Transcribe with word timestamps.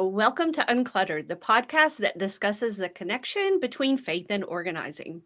Welcome 0.00 0.52
to 0.52 0.64
Uncluttered, 0.68 1.26
the 1.26 1.34
podcast 1.34 1.96
that 1.98 2.18
discusses 2.18 2.76
the 2.76 2.88
connection 2.88 3.58
between 3.58 3.98
faith 3.98 4.26
and 4.30 4.44
organizing. 4.44 5.22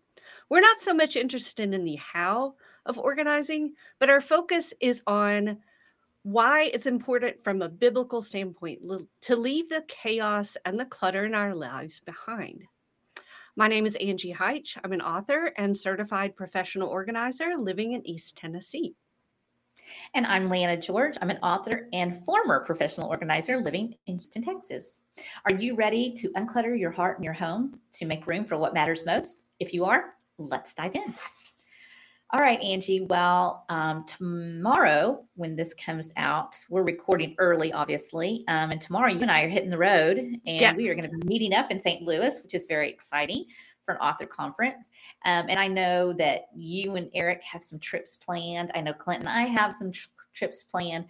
We're 0.49 0.63
not 0.63 0.81
so 0.81 0.95
much 0.95 1.15
interested 1.15 1.75
in 1.75 1.85
the 1.85 1.97
how 1.97 2.55
of 2.87 2.99
organizing, 2.99 3.75
but 3.99 4.09
our 4.09 4.23
focus 4.23 4.73
is 4.81 5.03
on 5.07 5.59
why 6.23 6.71
it's 6.73 6.87
important 6.87 7.45
from 7.45 7.61
a 7.61 7.69
biblical 7.69 8.23
standpoint 8.23 8.81
to 9.23 9.37
leave 9.37 9.69
the 9.69 9.85
chaos 9.89 10.57
and 10.65 10.81
the 10.81 10.87
clutter 10.87 11.27
in 11.27 11.35
our 11.35 11.55
lives 11.55 12.01
behind. 12.01 12.63
My 13.57 13.69
name 13.69 13.85
is 13.85 13.97
Angie 13.97 14.33
Hyche. 14.33 14.79
I'm 14.83 14.93
an 14.93 15.03
author 15.03 15.53
and 15.59 15.77
certified 15.77 16.35
professional 16.35 16.89
organizer 16.89 17.59
living 17.59 17.93
in 17.93 18.07
East 18.07 18.37
Tennessee. 18.39 18.95
And 20.15 20.27
I'm 20.27 20.51
Liana 20.51 20.77
George. 20.77 21.17
I'm 21.23 21.31
an 21.31 21.39
author 21.39 21.89
and 21.93 22.25
former 22.25 22.65
professional 22.65 23.09
organizer 23.09 23.59
living 23.59 23.95
in 24.07 24.17
Houston, 24.17 24.43
Texas. 24.43 25.03
Are 25.49 25.55
you 25.55 25.75
ready 25.75 26.13
to 26.13 26.29
unclutter 26.31 26.79
your 26.79 26.91
heart 26.91 27.19
and 27.19 27.25
your 27.25 27.35
home 27.35 27.79
to 27.95 28.05
make 28.05 28.27
room 28.27 28.45
for 28.45 28.57
what 28.57 28.75
matters 28.75 29.07
most? 29.07 29.45
If 29.61 29.73
you 29.73 29.85
are, 29.85 30.15
let's 30.39 30.75
dive 30.75 30.95
in. 30.95 31.15
All 32.35 32.41
right, 32.41 32.61
Angie. 32.63 33.03
Well, 33.03 33.67
um, 33.69 34.07
tomorrow, 34.07 35.23
when 35.35 35.55
this 35.55 35.75
comes 35.75 36.15
out, 36.17 36.57
we're 36.71 36.83
recording 36.83 37.35
early, 37.39 37.75
obviously. 37.75 38.45
Um, 38.49 38.71
and 38.71 38.81
tomorrow, 38.81 39.13
you 39.13 39.21
and 39.21 39.31
I 39.31 39.43
are 39.43 39.49
hitting 39.51 39.69
the 39.69 39.77
road, 39.77 40.17
and 40.17 40.41
yes. 40.45 40.79
we 40.79 40.89
are 40.89 40.95
going 40.95 41.05
to 41.05 41.11
be 41.11 41.27
meeting 41.29 41.53
up 41.53 41.71
in 41.71 41.79
St. 41.79 42.03
Louis, 42.03 42.41
which 42.43 42.55
is 42.55 42.65
very 42.65 42.89
exciting 42.89 43.45
for 43.85 43.95
an 43.95 44.01
author 44.01 44.27
conference. 44.27 44.91
Um, 45.25 45.47
and 45.49 45.59
I 45.59 45.69
know 45.69 46.13
that 46.15 46.43
you 46.55 46.97
and 46.97 47.11
Eric 47.15 47.43
have 47.43 47.63
some 47.63 47.79
trips 47.79 48.17
planned. 48.17 48.71
I 48.75 48.81
know 48.81 48.93
Clint 48.93 49.21
and 49.21 49.29
I 49.29 49.45
have 49.45 49.73
some 49.73 49.93
tr- 49.93 50.09
trips 50.35 50.65
planned. 50.65 51.07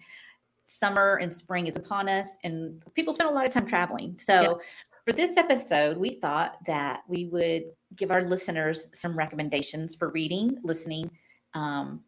Summer 0.65 1.17
and 1.17 1.33
spring 1.33 1.67
is 1.67 1.75
upon 1.75 2.07
us, 2.09 2.37
and 2.43 2.81
people 2.95 3.13
spend 3.13 3.29
a 3.29 3.33
lot 3.33 3.45
of 3.45 3.53
time 3.53 3.67
traveling. 3.67 4.17
So, 4.19 4.59
for 5.05 5.11
this 5.11 5.35
episode, 5.35 5.97
we 5.97 6.11
thought 6.11 6.57
that 6.65 7.01
we 7.09 7.25
would 7.25 7.63
give 7.97 8.09
our 8.11 8.23
listeners 8.23 8.87
some 8.93 9.17
recommendations 9.17 9.93
for 9.95 10.09
reading, 10.11 10.57
listening 10.63 11.11
um, 11.53 11.99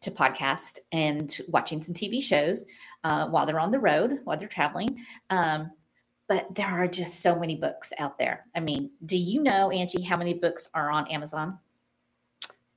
to 0.00 0.10
podcast, 0.10 0.80
and 0.90 1.38
watching 1.48 1.80
some 1.80 1.94
TV 1.94 2.20
shows 2.20 2.66
uh, 3.04 3.28
while 3.28 3.46
they're 3.46 3.60
on 3.60 3.70
the 3.70 3.78
road, 3.78 4.18
while 4.24 4.36
they're 4.36 4.48
traveling. 4.48 4.98
Um, 5.30 5.70
but 6.30 6.46
there 6.54 6.68
are 6.68 6.86
just 6.86 7.18
so 7.18 7.34
many 7.34 7.56
books 7.56 7.92
out 7.98 8.16
there. 8.16 8.46
I 8.54 8.60
mean, 8.60 8.92
do 9.04 9.16
you 9.16 9.42
know, 9.42 9.72
Angie, 9.72 10.00
how 10.00 10.16
many 10.16 10.32
books 10.32 10.70
are 10.74 10.88
on 10.88 11.08
Amazon? 11.08 11.58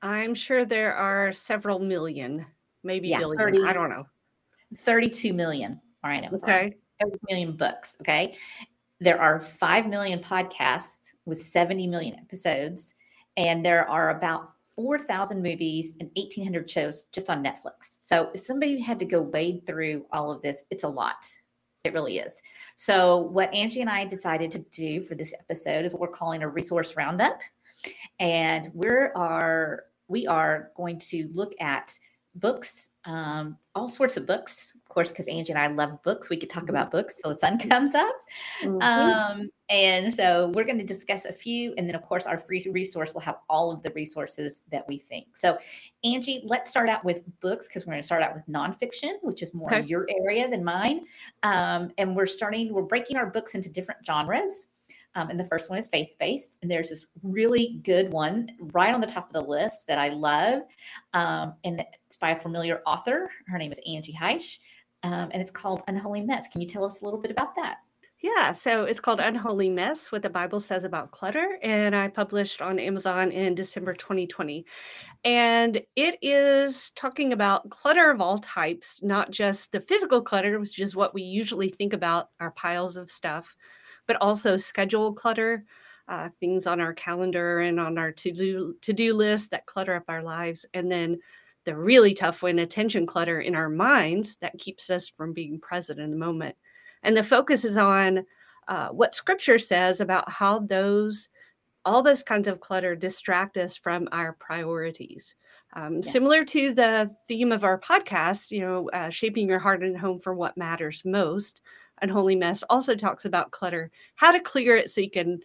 I'm 0.02 0.34
sure 0.34 0.66
there 0.66 0.96
are 0.96 1.32
several 1.32 1.78
million, 1.78 2.48
maybe 2.84 3.10
yeah, 3.10 3.20
billion. 3.20 3.38
30, 3.38 3.64
I 3.66 3.74
don't 3.74 3.90
know. 3.90 4.08
32 4.80 5.34
million 5.34 5.80
are 6.04 6.14
on 6.14 6.24
Amazon. 6.24 6.50
Okay. 6.50 6.76
30 7.00 7.18
million 7.30 7.56
books. 7.56 7.96
Okay. 8.02 8.36
There 9.00 9.22
are 9.22 9.40
5 9.40 9.86
million 9.86 10.18
podcasts 10.18 11.14
with 11.26 11.40
70 11.40 11.86
million 11.86 12.18
episodes, 12.18 12.96
and 13.38 13.64
there 13.64 13.88
are 13.88 14.18
about 14.18 14.50
4,000 14.76 15.44
movies 15.44 15.94
and 16.00 16.10
1,800 16.16 16.68
shows 16.68 17.04
just 17.12 17.30
on 17.30 17.44
Netflix. 17.44 17.98
So 18.02 18.32
if 18.34 18.42
somebody 18.42 18.80
had 18.80 18.98
to 18.98 19.06
go 19.06 19.22
wade 19.22 19.68
through 19.68 20.08
all 20.12 20.32
of 20.32 20.42
this, 20.42 20.64
it's 20.72 20.86
a 20.86 20.90
lot. 20.90 21.24
It 21.84 21.92
really 21.92 22.20
is. 22.20 22.42
So, 22.78 23.18
what 23.18 23.54
Angie 23.54 23.82
and 23.82 23.90
I 23.90 24.06
decided 24.06 24.52
to 24.52 24.60
do 24.72 25.02
for 25.02 25.16
this 25.16 25.34
episode 25.38 25.84
is 25.84 25.92
what 25.92 26.00
we're 26.00 26.08
calling 26.08 26.42
a 26.42 26.48
resource 26.48 26.96
roundup. 26.96 27.42
And 28.22 28.72
we 28.74 28.88
are 28.88 29.84
we 30.08 30.26
are 30.26 30.72
going 30.78 30.98
to 31.00 31.30
look 31.34 31.54
at 31.60 31.94
books, 32.36 32.90
um, 33.06 33.58
all 33.76 33.88
sorts 33.88 34.16
of 34.16 34.26
books, 34.26 34.74
of 34.76 34.88
course, 34.88 35.12
because 35.12 35.28
Angie 35.28 35.52
and 35.52 35.60
I 35.60 35.68
love 35.68 36.02
books. 36.04 36.30
We 36.30 36.38
could 36.38 36.50
talk 36.50 36.70
about 36.70 36.92
books 36.92 37.20
so 37.22 37.34
the 37.34 37.40
sun 37.40 37.58
comes 37.70 37.96
up. 37.96 38.16
Mm-hmm. 38.62 38.82
Um, 38.82 39.50
and 39.70 40.14
so 40.14 40.52
we're 40.56 40.64
going 40.64 40.78
to 40.78 40.86
discuss 40.86 41.26
a 41.26 41.34
few. 41.34 41.74
And 41.78 41.88
then, 41.88 41.96
of 41.96 42.04
course, 42.04 42.26
our 42.26 42.38
free 42.38 42.66
resource 42.72 43.14
will 43.14 43.22
have 43.22 43.38
all 43.50 43.72
of 43.72 43.84
the 43.84 43.92
resources 43.92 44.62
that 44.72 44.88
we 44.88 44.98
think. 44.98 45.36
So, 45.36 45.58
Angie, 46.04 46.44
let's 46.46 46.70
start 46.70 46.88
out 46.88 47.04
with 47.04 47.24
books 47.42 47.68
because 47.68 47.86
we're 47.86 47.94
going 47.94 48.02
to 48.02 48.06
start 48.06 48.24
out 48.24 48.36
with 48.36 48.48
nonfiction, 48.48 49.14
which 49.22 49.42
is 49.42 49.54
more 49.54 49.74
okay. 49.74 49.86
your 49.86 50.08
area 50.22 50.50
than 50.50 50.64
mine. 50.64 51.02
Um, 51.44 51.92
and 51.98 52.16
we're 52.16 52.26
starting, 52.26 52.74
we're 52.74 52.84
breaking 52.84 53.18
our 53.18 53.26
books 53.26 53.56
into 53.56 53.70
different 53.70 54.06
genres. 54.06 54.68
Um, 55.16 55.30
and 55.30 55.40
the 55.40 55.44
first 55.44 55.70
one 55.70 55.80
is 55.80 55.88
faith 55.88 56.10
based. 56.20 56.58
And 56.62 56.72
there's 56.72 56.90
this 56.90 57.06
really 57.22 57.80
good 57.84 58.12
one 58.12 58.50
right 58.60 58.94
on 58.94 59.02
the 59.02 59.08
top 59.08 59.28
of 59.28 59.34
the 59.34 59.48
list 59.50 59.86
that 59.88 60.00
I 60.00 60.10
love. 60.10 60.64
Um, 61.14 61.54
and 61.64 61.84
by 62.24 62.32
a 62.32 62.40
familiar 62.40 62.82
author. 62.86 63.30
Her 63.48 63.58
name 63.58 63.74
is 63.74 63.82
Angie 63.86 64.18
Hyche. 64.18 64.60
Um, 65.04 65.30
and 65.34 65.42
it's 65.42 65.52
called 65.52 65.84
Unholy 65.90 66.22
Mess. 66.22 66.48
Can 66.48 66.62
you 66.62 66.68
tell 66.70 66.86
us 66.86 67.02
a 67.02 67.04
little 67.04 67.20
bit 67.20 67.32
about 67.32 67.54
that? 67.58 67.80
Yeah, 68.22 68.54
so 68.54 68.86
it's 68.86 69.02
called 69.02 69.20
Unholy 69.20 69.70
Mess 69.70 70.10
What 70.10 70.22
the 70.22 70.30
Bible 70.30 70.62
Says 70.62 70.86
About 70.86 71.12
Clutter. 71.12 71.60
And 71.62 71.94
I 71.94 72.08
published 72.08 72.62
on 72.62 72.80
Amazon 72.80 73.34
in 73.34 73.56
December 73.56 73.94
2020. 73.94 74.66
And 75.26 75.82
it 75.98 76.18
is 76.22 76.92
talking 76.92 77.34
about 77.34 77.70
clutter 77.70 78.10
of 78.10 78.22
all 78.22 78.38
types, 78.38 79.04
not 79.04 79.32
just 79.32 79.74
the 79.74 79.82
physical 79.82 80.22
clutter, 80.22 80.62
which 80.62 80.80
is 80.80 80.96
what 80.96 81.14
we 81.14 81.24
usually 81.24 81.72
think 81.72 81.92
about 81.92 82.30
our 82.40 82.52
piles 82.52 82.96
of 82.96 83.12
stuff, 83.12 83.54
but 84.08 84.16
also 84.22 84.56
schedule 84.56 85.12
clutter, 85.12 85.66
uh, 86.08 86.30
things 86.40 86.68
on 86.68 86.80
our 86.80 86.94
calendar 86.94 87.60
and 87.60 87.82
on 87.82 87.98
our 87.98 88.14
to-do 88.14 88.78
to-do 88.80 89.14
list 89.14 89.52
that 89.52 89.66
clutter 89.66 89.96
up 89.96 90.06
our 90.08 90.24
lives, 90.24 90.66
and 90.74 90.90
then 90.90 91.20
the 91.66 91.76
really 91.76 92.14
tough 92.14 92.44
one, 92.44 92.60
attention 92.60 93.06
clutter 93.06 93.42
in 93.42 93.56
our 93.56 93.70
minds 93.70 94.38
that 94.38 94.58
keeps 94.60 94.90
us 94.90 95.10
from 95.10 95.34
being 95.34 95.60
present 95.60 96.00
in 96.00 96.12
the 96.12 96.18
moment. 96.18 96.56
And 97.04 97.16
the 97.16 97.24
focus 97.24 97.66
is 97.66 97.78
on 97.78 98.26
uh, 98.68 98.90
what 98.90 99.14
Scripture 99.14 99.60
says 99.60 100.02
about 100.02 100.30
how 100.30 100.60
those 100.60 101.30
all 101.86 102.02
those 102.02 102.24
kinds 102.24 102.48
of 102.48 102.62
clutter 102.62 102.96
distract 102.96 103.58
us 103.58 103.76
from 103.76 104.08
our 104.14 104.38
priorities. 104.40 105.36
Um, 105.76 105.96
yeah. 105.96 106.10
Similar 106.10 106.46
to 106.46 106.74
the 106.74 107.14
theme 107.28 107.52
of 107.52 107.66
our 107.66 107.78
podcast, 107.78 108.52
you 108.52 108.62
know, 108.62 108.90
uh, 108.94 109.10
shaping 109.10 109.50
your 109.50 109.60
heart 109.60 109.84
and 109.84 109.98
home 109.98 110.20
for 110.20 110.34
what 110.34 110.56
matters 110.56 111.02
most. 111.04 111.60
Unholy 112.02 112.36
Mess 112.36 112.64
also 112.70 112.96
talks 112.96 113.26
about 113.26 113.52
clutter, 113.52 113.92
how 114.16 114.32
to 114.32 114.40
clear 114.40 114.78
it 114.78 114.92
so 114.92 115.02
you 115.02 115.10
can 115.10 115.40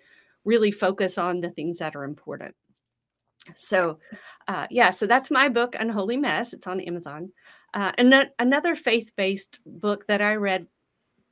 really 0.44 0.70
focus 0.70 1.18
on 1.18 1.40
the 1.40 1.50
things 1.50 1.78
that 1.78 1.96
are 1.96 2.04
important. 2.04 2.54
So, 3.56 3.98
uh, 4.46 4.66
yeah, 4.70 4.90
so 4.90 5.06
that's 5.06 5.30
my 5.30 5.48
book, 5.48 5.76
Unholy 5.78 6.16
Mess. 6.16 6.52
It's 6.52 6.66
on 6.66 6.80
Amazon. 6.80 7.32
Uh, 7.74 7.92
and 7.98 8.12
then 8.12 8.30
another 8.38 8.74
faith 8.74 9.12
based 9.16 9.60
book 9.66 10.06
that 10.06 10.22
I 10.22 10.36
read 10.36 10.66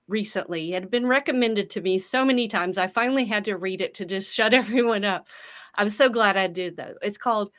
recently 0.08 0.70
it 0.72 0.74
had 0.74 0.90
been 0.90 1.06
recommended 1.06 1.68
to 1.70 1.80
me 1.80 1.98
so 1.98 2.24
many 2.24 2.46
times. 2.46 2.78
I 2.78 2.86
finally 2.86 3.24
had 3.24 3.44
to 3.46 3.56
read 3.56 3.80
it 3.80 3.94
to 3.94 4.04
just 4.04 4.34
shut 4.34 4.54
everyone 4.54 5.04
up. 5.04 5.28
I'm 5.74 5.90
so 5.90 6.08
glad 6.08 6.36
I 6.36 6.46
did, 6.46 6.76
though. 6.76 6.94
It's 7.02 7.18
called 7.18 7.50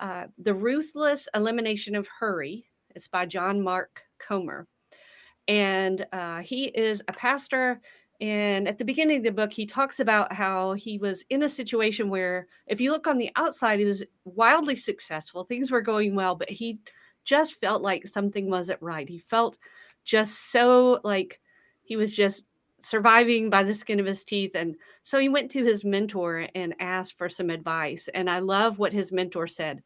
uh, 0.00 0.26
The 0.38 0.54
Ruthless 0.54 1.28
Elimination 1.34 1.94
of 1.94 2.08
Hurry. 2.08 2.66
It's 2.94 3.08
by 3.08 3.26
John 3.26 3.62
Mark 3.62 4.02
Comer 4.18 4.66
and 5.48 6.06
uh, 6.12 6.40
he 6.40 6.64
is 6.64 7.02
a 7.08 7.12
pastor. 7.12 7.80
And 8.22 8.68
at 8.68 8.78
the 8.78 8.84
beginning 8.84 9.16
of 9.16 9.24
the 9.24 9.32
book, 9.32 9.52
he 9.52 9.66
talks 9.66 9.98
about 9.98 10.32
how 10.32 10.74
he 10.74 10.96
was 10.96 11.24
in 11.28 11.42
a 11.42 11.48
situation 11.48 12.08
where, 12.08 12.46
if 12.68 12.80
you 12.80 12.92
look 12.92 13.08
on 13.08 13.18
the 13.18 13.32
outside, 13.34 13.80
he 13.80 13.84
was 13.84 14.04
wildly 14.24 14.76
successful. 14.76 15.42
Things 15.42 15.72
were 15.72 15.80
going 15.80 16.14
well, 16.14 16.36
but 16.36 16.48
he 16.48 16.78
just 17.24 17.54
felt 17.54 17.82
like 17.82 18.06
something 18.06 18.48
wasn't 18.48 18.80
right. 18.80 19.08
He 19.08 19.18
felt 19.18 19.58
just 20.04 20.52
so 20.52 21.00
like 21.02 21.40
he 21.82 21.96
was 21.96 22.14
just 22.14 22.44
surviving 22.80 23.50
by 23.50 23.64
the 23.64 23.74
skin 23.74 23.98
of 23.98 24.06
his 24.06 24.22
teeth. 24.22 24.52
And 24.54 24.76
so 25.02 25.18
he 25.18 25.28
went 25.28 25.50
to 25.50 25.64
his 25.64 25.84
mentor 25.84 26.46
and 26.54 26.76
asked 26.78 27.18
for 27.18 27.28
some 27.28 27.50
advice. 27.50 28.08
And 28.14 28.30
I 28.30 28.38
love 28.38 28.78
what 28.78 28.92
his 28.92 29.10
mentor 29.10 29.48
said 29.48 29.82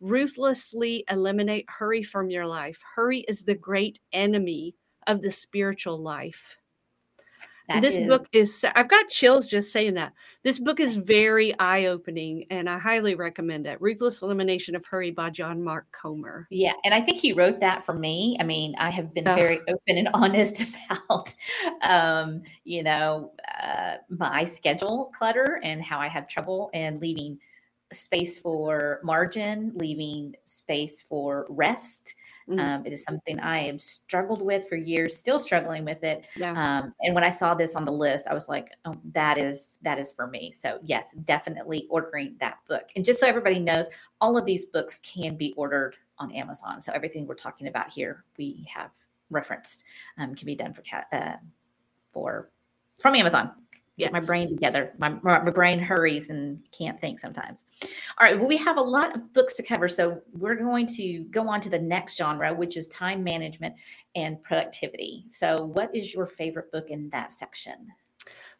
ruthlessly 0.00 1.04
eliminate 1.08 1.66
hurry 1.68 2.02
from 2.02 2.30
your 2.30 2.48
life. 2.48 2.80
Hurry 2.96 3.20
is 3.28 3.44
the 3.44 3.54
great 3.54 4.00
enemy 4.12 4.74
of 5.06 5.22
the 5.22 5.30
spiritual 5.30 6.02
life. 6.02 6.56
That 7.68 7.82
this 7.82 7.96
is. 7.96 8.06
book 8.06 8.26
is 8.32 8.64
I've 8.74 8.88
got 8.88 9.08
chills 9.08 9.48
just 9.48 9.72
saying 9.72 9.94
that. 9.94 10.12
This 10.44 10.58
book 10.58 10.78
is 10.78 10.96
very 10.96 11.58
eye-opening 11.58 12.46
and 12.50 12.70
I 12.70 12.78
highly 12.78 13.14
recommend 13.14 13.66
it. 13.66 13.80
Ruthless 13.80 14.22
Elimination 14.22 14.76
of 14.76 14.84
Hurry 14.86 15.10
by 15.10 15.30
John 15.30 15.62
Mark 15.62 15.86
Comer. 15.90 16.46
Yeah, 16.50 16.74
and 16.84 16.94
I 16.94 17.00
think 17.00 17.18
he 17.18 17.32
wrote 17.32 17.58
that 17.60 17.84
for 17.84 17.94
me. 17.94 18.36
I 18.38 18.44
mean, 18.44 18.74
I 18.78 18.90
have 18.90 19.12
been 19.12 19.24
very 19.24 19.60
open 19.68 19.98
and 19.98 20.08
honest 20.14 20.62
about 20.62 21.34
um, 21.82 22.42
you 22.64 22.82
know, 22.82 23.32
uh, 23.60 23.96
my 24.10 24.44
schedule 24.44 25.12
clutter 25.16 25.60
and 25.64 25.82
how 25.82 25.98
I 25.98 26.08
have 26.08 26.28
trouble 26.28 26.70
and 26.72 27.00
leaving 27.00 27.38
space 27.92 28.38
for 28.38 29.00
margin, 29.02 29.72
leaving 29.74 30.34
space 30.44 31.02
for 31.02 31.46
rest 31.48 32.14
Mm-hmm. 32.48 32.60
Um, 32.60 32.86
it 32.86 32.92
is 32.92 33.02
something 33.02 33.40
I 33.40 33.64
have 33.64 33.80
struggled 33.80 34.40
with 34.40 34.68
for 34.68 34.76
years, 34.76 35.16
still 35.16 35.38
struggling 35.38 35.84
with 35.84 36.04
it. 36.04 36.26
Yeah. 36.36 36.52
Um, 36.52 36.94
and 37.00 37.14
when 37.14 37.24
I 37.24 37.30
saw 37.30 37.54
this 37.54 37.74
on 37.74 37.84
the 37.84 37.92
list, 37.92 38.26
I 38.28 38.34
was 38.34 38.48
like, 38.48 38.72
oh, 38.84 38.94
that 39.12 39.36
is 39.36 39.78
that 39.82 39.98
is 39.98 40.12
for 40.12 40.28
me. 40.28 40.52
So 40.52 40.78
yes, 40.84 41.12
definitely 41.24 41.86
ordering 41.90 42.36
that 42.40 42.58
book. 42.68 42.84
And 42.94 43.04
just 43.04 43.18
so 43.18 43.26
everybody 43.26 43.58
knows, 43.58 43.88
all 44.20 44.36
of 44.36 44.44
these 44.44 44.66
books 44.66 45.00
can 45.02 45.36
be 45.36 45.54
ordered 45.56 45.96
on 46.18 46.32
Amazon. 46.32 46.80
So 46.80 46.92
everything 46.92 47.26
we're 47.26 47.34
talking 47.34 47.66
about 47.66 47.90
here, 47.90 48.24
we 48.38 48.66
have 48.72 48.90
referenced, 49.30 49.84
um, 50.18 50.34
can 50.34 50.46
be 50.46 50.54
done 50.54 50.72
for 50.72 50.82
cat 50.82 51.06
uh, 51.12 51.36
for 52.12 52.50
from 53.00 53.14
Amazon. 53.16 53.50
Yes. 53.96 54.08
Get 54.08 54.20
my 54.20 54.26
brain 54.26 54.48
together. 54.50 54.92
My, 54.98 55.08
my 55.08 55.38
brain 55.38 55.78
hurries 55.78 56.28
and 56.28 56.60
can't 56.70 57.00
think 57.00 57.18
sometimes. 57.18 57.64
All 57.82 58.26
right. 58.26 58.38
Well, 58.38 58.46
we 58.48 58.58
have 58.58 58.76
a 58.76 58.82
lot 58.82 59.14
of 59.14 59.32
books 59.32 59.54
to 59.54 59.62
cover. 59.62 59.88
So 59.88 60.20
we're 60.32 60.56
going 60.56 60.86
to 60.96 61.24
go 61.30 61.48
on 61.48 61.62
to 61.62 61.70
the 61.70 61.78
next 61.78 62.18
genre, 62.18 62.52
which 62.52 62.76
is 62.76 62.88
time 62.88 63.24
management 63.24 63.74
and 64.14 64.42
productivity. 64.42 65.24
So, 65.26 65.66
what 65.66 65.94
is 65.94 66.12
your 66.12 66.26
favorite 66.26 66.70
book 66.72 66.90
in 66.90 67.08
that 67.10 67.32
section? 67.32 67.88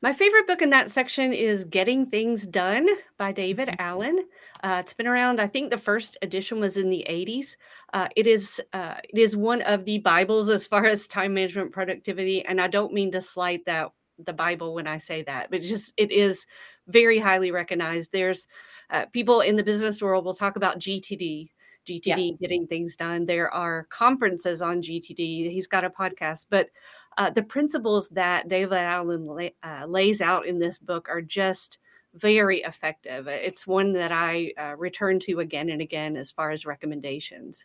My 0.02 0.12
favorite 0.12 0.46
book 0.46 0.62
in 0.62 0.70
that 0.70 0.90
section 0.90 1.32
is 1.32 1.64
Getting 1.64 2.06
Things 2.06 2.46
Done 2.46 2.86
by 3.18 3.32
David 3.32 3.68
Mhm. 3.68 3.76
Allen. 3.78 4.28
Uh, 4.62 4.78
it's 4.80 4.92
been 4.92 5.06
around. 5.06 5.40
I 5.40 5.46
think 5.46 5.70
the 5.70 5.78
first 5.78 6.16
edition 6.22 6.60
was 6.60 6.76
in 6.76 6.90
the 6.90 7.04
80s. 7.08 7.56
Uh, 7.92 8.08
it 8.14 8.26
is 8.26 8.60
uh, 8.72 8.96
it 9.04 9.18
is 9.18 9.36
one 9.36 9.62
of 9.62 9.84
the 9.84 9.98
Bibles 9.98 10.48
as 10.48 10.66
far 10.66 10.86
as 10.86 11.06
time 11.06 11.34
management 11.34 11.72
productivity, 11.72 12.44
and 12.44 12.60
I 12.60 12.68
don't 12.68 12.92
mean 12.92 13.10
to 13.12 13.20
slight 13.20 13.64
that 13.66 13.90
the 14.18 14.32
Bible 14.32 14.74
when 14.74 14.86
I 14.86 14.98
say 14.98 15.22
that, 15.22 15.50
but 15.50 15.60
just 15.60 15.92
it 15.96 16.10
is 16.10 16.46
very 16.86 17.18
highly 17.18 17.50
recognized. 17.50 18.12
There's 18.12 18.46
uh, 18.90 19.06
people 19.06 19.40
in 19.40 19.56
the 19.56 19.64
business 19.64 20.00
world 20.00 20.24
will 20.24 20.34
talk 20.34 20.56
about 20.56 20.78
GTD. 20.78 21.50
GTD 21.86 22.38
getting 22.40 22.66
things 22.66 22.96
done. 22.96 23.26
There 23.26 23.52
are 23.52 23.86
conferences 23.90 24.60
on 24.60 24.82
GTD. 24.82 25.50
He's 25.52 25.68
got 25.68 25.84
a 25.84 25.90
podcast, 25.90 26.46
but 26.50 26.68
uh, 27.16 27.30
the 27.30 27.42
principles 27.42 28.08
that 28.10 28.48
David 28.48 28.78
Allen 28.78 29.26
lay, 29.26 29.54
uh, 29.62 29.86
lays 29.86 30.20
out 30.20 30.46
in 30.46 30.58
this 30.58 30.78
book 30.78 31.08
are 31.08 31.22
just 31.22 31.78
very 32.14 32.62
effective. 32.62 33.28
It's 33.28 33.66
one 33.66 33.92
that 33.92 34.10
I 34.10 34.52
uh, 34.58 34.74
return 34.76 35.20
to 35.20 35.40
again 35.40 35.70
and 35.70 35.80
again 35.80 36.16
as 36.16 36.32
far 36.32 36.50
as 36.50 36.66
recommendations. 36.66 37.64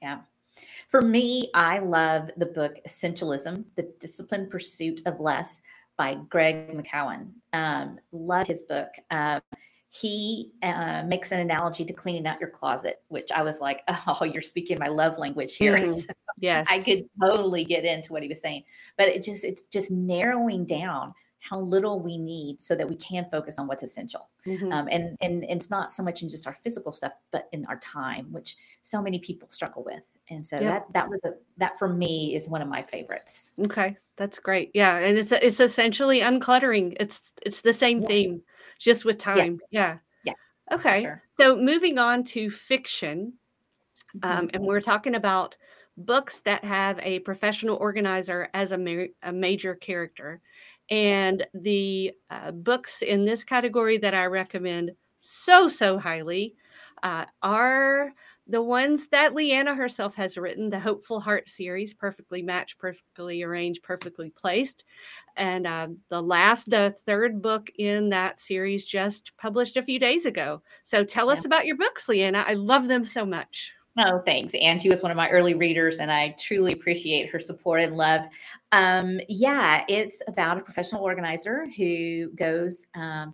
Yeah. 0.00 0.20
For 0.88 1.02
me, 1.02 1.50
I 1.54 1.78
love 1.78 2.30
the 2.36 2.46
book 2.46 2.78
Essentialism 2.86 3.64
The 3.74 3.92
Disciplined 4.00 4.50
Pursuit 4.50 5.02
of 5.06 5.20
Less 5.20 5.60
by 5.96 6.16
Greg 6.28 6.68
McKeown. 6.76 7.30
Um, 7.52 7.98
love 8.12 8.46
his 8.46 8.62
book. 8.62 8.88
Um, 9.10 9.40
he 9.90 10.52
uh, 10.62 11.04
makes 11.06 11.32
an 11.32 11.40
analogy 11.40 11.84
to 11.84 11.92
cleaning 11.92 12.26
out 12.26 12.40
your 12.40 12.50
closet, 12.50 13.02
which 13.08 13.32
I 13.32 13.42
was 13.42 13.60
like, 13.60 13.82
oh, 14.06 14.24
you're 14.24 14.42
speaking 14.42 14.78
my 14.78 14.88
love 14.88 15.18
language 15.18 15.56
here. 15.56 15.76
Mhm. 15.76 15.94
So 16.06 16.12
Yes. 16.38 16.66
I 16.68 16.80
could 16.80 17.08
totally 17.18 17.64
get 17.64 17.86
into 17.86 18.12
what 18.12 18.22
he 18.22 18.28
was 18.28 18.42
saying, 18.42 18.64
but 18.98 19.08
it 19.08 19.22
just 19.22 19.42
it's 19.42 19.62
just 19.62 19.90
narrowing 19.90 20.66
down 20.66 21.14
how 21.38 21.58
little 21.58 21.98
we 21.98 22.18
need 22.18 22.60
so 22.60 22.74
that 22.74 22.86
we 22.86 22.94
can 22.96 23.26
focus 23.30 23.58
on 23.58 23.66
what's 23.66 23.82
essential. 23.82 24.28
Mhm. 24.44 24.70
Um, 24.70 24.86
and, 24.90 25.16
and 25.22 25.44
and 25.44 25.44
it's 25.44 25.70
not 25.70 25.90
so 25.90 26.02
much 26.02 26.22
in 26.22 26.28
just 26.28 26.46
our 26.46 26.52
physical 26.52 26.92
stuff, 26.92 27.12
but 27.30 27.48
in 27.52 27.64
our 27.66 27.78
time, 27.78 28.30
which 28.32 28.58
so 28.82 29.00
many 29.00 29.18
people 29.18 29.48
struggle 29.50 29.82
with. 29.82 30.02
And 30.28 30.46
so 30.46 30.58
Yep. 30.60 30.72
that 30.72 30.92
that 30.92 31.08
was 31.08 31.20
a 31.24 31.34
that 31.56 31.78
for 31.78 31.88
me 31.88 32.34
is 32.34 32.48
one 32.48 32.62
of 32.62 32.68
my 32.68 32.82
favorites. 32.82 33.52
Okay, 33.58 33.96
that's 34.16 34.38
great. 34.38 34.70
Yeah, 34.74 34.96
and 34.98 35.16
it's 35.16 35.32
it's 35.32 35.60
essentially 35.60 36.20
uncluttering. 36.20 36.96
It's 37.00 37.32
it's 37.42 37.62
the 37.62 37.72
same 37.72 38.00
Yeah. 38.00 38.08
theme, 38.08 38.42
just 38.78 39.04
with 39.04 39.18
time. 39.18 39.60
Yeah. 39.70 39.98
Yeah, 40.24 40.34
Okay. 40.72 41.00
sure. 41.02 41.22
So 41.30 41.56
moving 41.56 41.98
on 41.98 42.24
to 42.24 42.50
fiction, 42.50 43.34
um, 44.22 44.48
Mhm. 44.48 44.54
and 44.54 44.64
we're 44.66 44.80
talking 44.80 45.14
about 45.14 45.56
books 45.98 46.40
that 46.42 46.64
have 46.64 46.98
a 47.02 47.20
professional 47.20 47.76
organizer 47.76 48.48
as 48.54 48.72
a, 48.72 48.78
ma- 48.78 49.06
a 49.22 49.32
major 49.32 49.74
character, 49.74 50.40
and 50.90 51.46
the 51.54 52.12
uh, 52.30 52.52
books 52.52 53.02
in 53.02 53.24
this 53.24 53.44
category 53.44 53.98
that 53.98 54.14
I 54.14 54.26
recommend 54.26 54.92
so 55.20 55.68
so 55.68 55.98
highly 55.98 56.56
uh, 57.02 57.26
are 57.42 58.12
the 58.48 58.62
ones 58.62 59.08
that 59.08 59.34
Liana 59.34 59.74
herself 59.74 60.14
has 60.14 60.38
written, 60.38 60.70
the 60.70 60.78
Hopeful 60.78 61.20
Heart 61.20 61.48
series, 61.48 61.94
perfectly 61.94 62.42
matched, 62.42 62.78
perfectly 62.78 63.42
arranged, 63.42 63.82
perfectly 63.82 64.30
placed. 64.30 64.84
And 65.36 65.66
um, 65.66 65.98
the 66.08 66.22
last, 66.22 66.70
the 66.70 66.94
third 67.06 67.42
book 67.42 67.70
in 67.76 68.10
that 68.10 68.38
series 68.38 68.84
just 68.84 69.36
published 69.36 69.76
a 69.76 69.82
few 69.82 69.98
days 69.98 70.26
ago. 70.26 70.62
So 70.84 71.02
tell 71.02 71.28
us 71.28 71.44
about 71.44 71.66
your 71.66 71.76
books, 71.76 72.08
Liana. 72.08 72.44
I 72.46 72.54
love 72.54 72.86
them 72.86 73.04
so 73.04 73.26
much. 73.26 73.72
Oh, 73.98 74.22
thanks. 74.26 74.54
Angie 74.54 74.90
was 74.90 75.02
one 75.02 75.10
of 75.10 75.16
my 75.16 75.30
early 75.30 75.54
readers, 75.54 75.98
and 75.98 76.12
I 76.12 76.36
truly 76.38 76.74
appreciate 76.74 77.30
her 77.30 77.40
support 77.40 77.80
and 77.80 77.96
love. 77.96 78.26
Um, 78.70 79.18
yeah, 79.26 79.84
it's 79.88 80.20
about 80.28 80.58
a 80.58 80.60
professional 80.60 81.02
organizer 81.02 81.66
who 81.76 82.28
goes 82.32 82.86
um, 82.94 83.32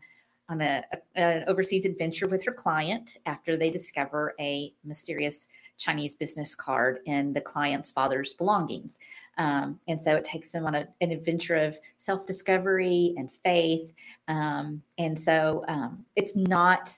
on 0.52 0.60
a, 0.60 0.84
a- 0.92 1.18
an 1.18 1.44
overseas 1.48 1.84
adventure 1.84 2.28
with 2.28 2.44
her 2.44 2.52
client 2.52 3.16
after 3.26 3.56
they 3.56 3.70
discover 3.70 4.34
a 4.38 4.72
mysterious 4.84 5.48
Chinese 5.78 6.14
business 6.14 6.54
card 6.54 7.00
in 7.06 7.32
the 7.32 7.40
client's 7.40 7.90
father's 7.90 8.34
belongings. 8.34 8.98
Um, 9.38 9.80
and 9.88 10.00
so 10.00 10.14
it 10.14 10.24
takes 10.24 10.52
them 10.52 10.66
on 10.66 10.74
a, 10.74 10.86
an 11.00 11.10
adventure 11.10 11.56
of 11.56 11.78
self 11.96 12.26
discovery 12.26 13.14
and 13.16 13.32
faith. 13.32 13.92
Um, 14.28 14.82
and 14.98 15.18
so 15.18 15.64
um, 15.68 16.04
it's 16.14 16.36
not 16.36 16.96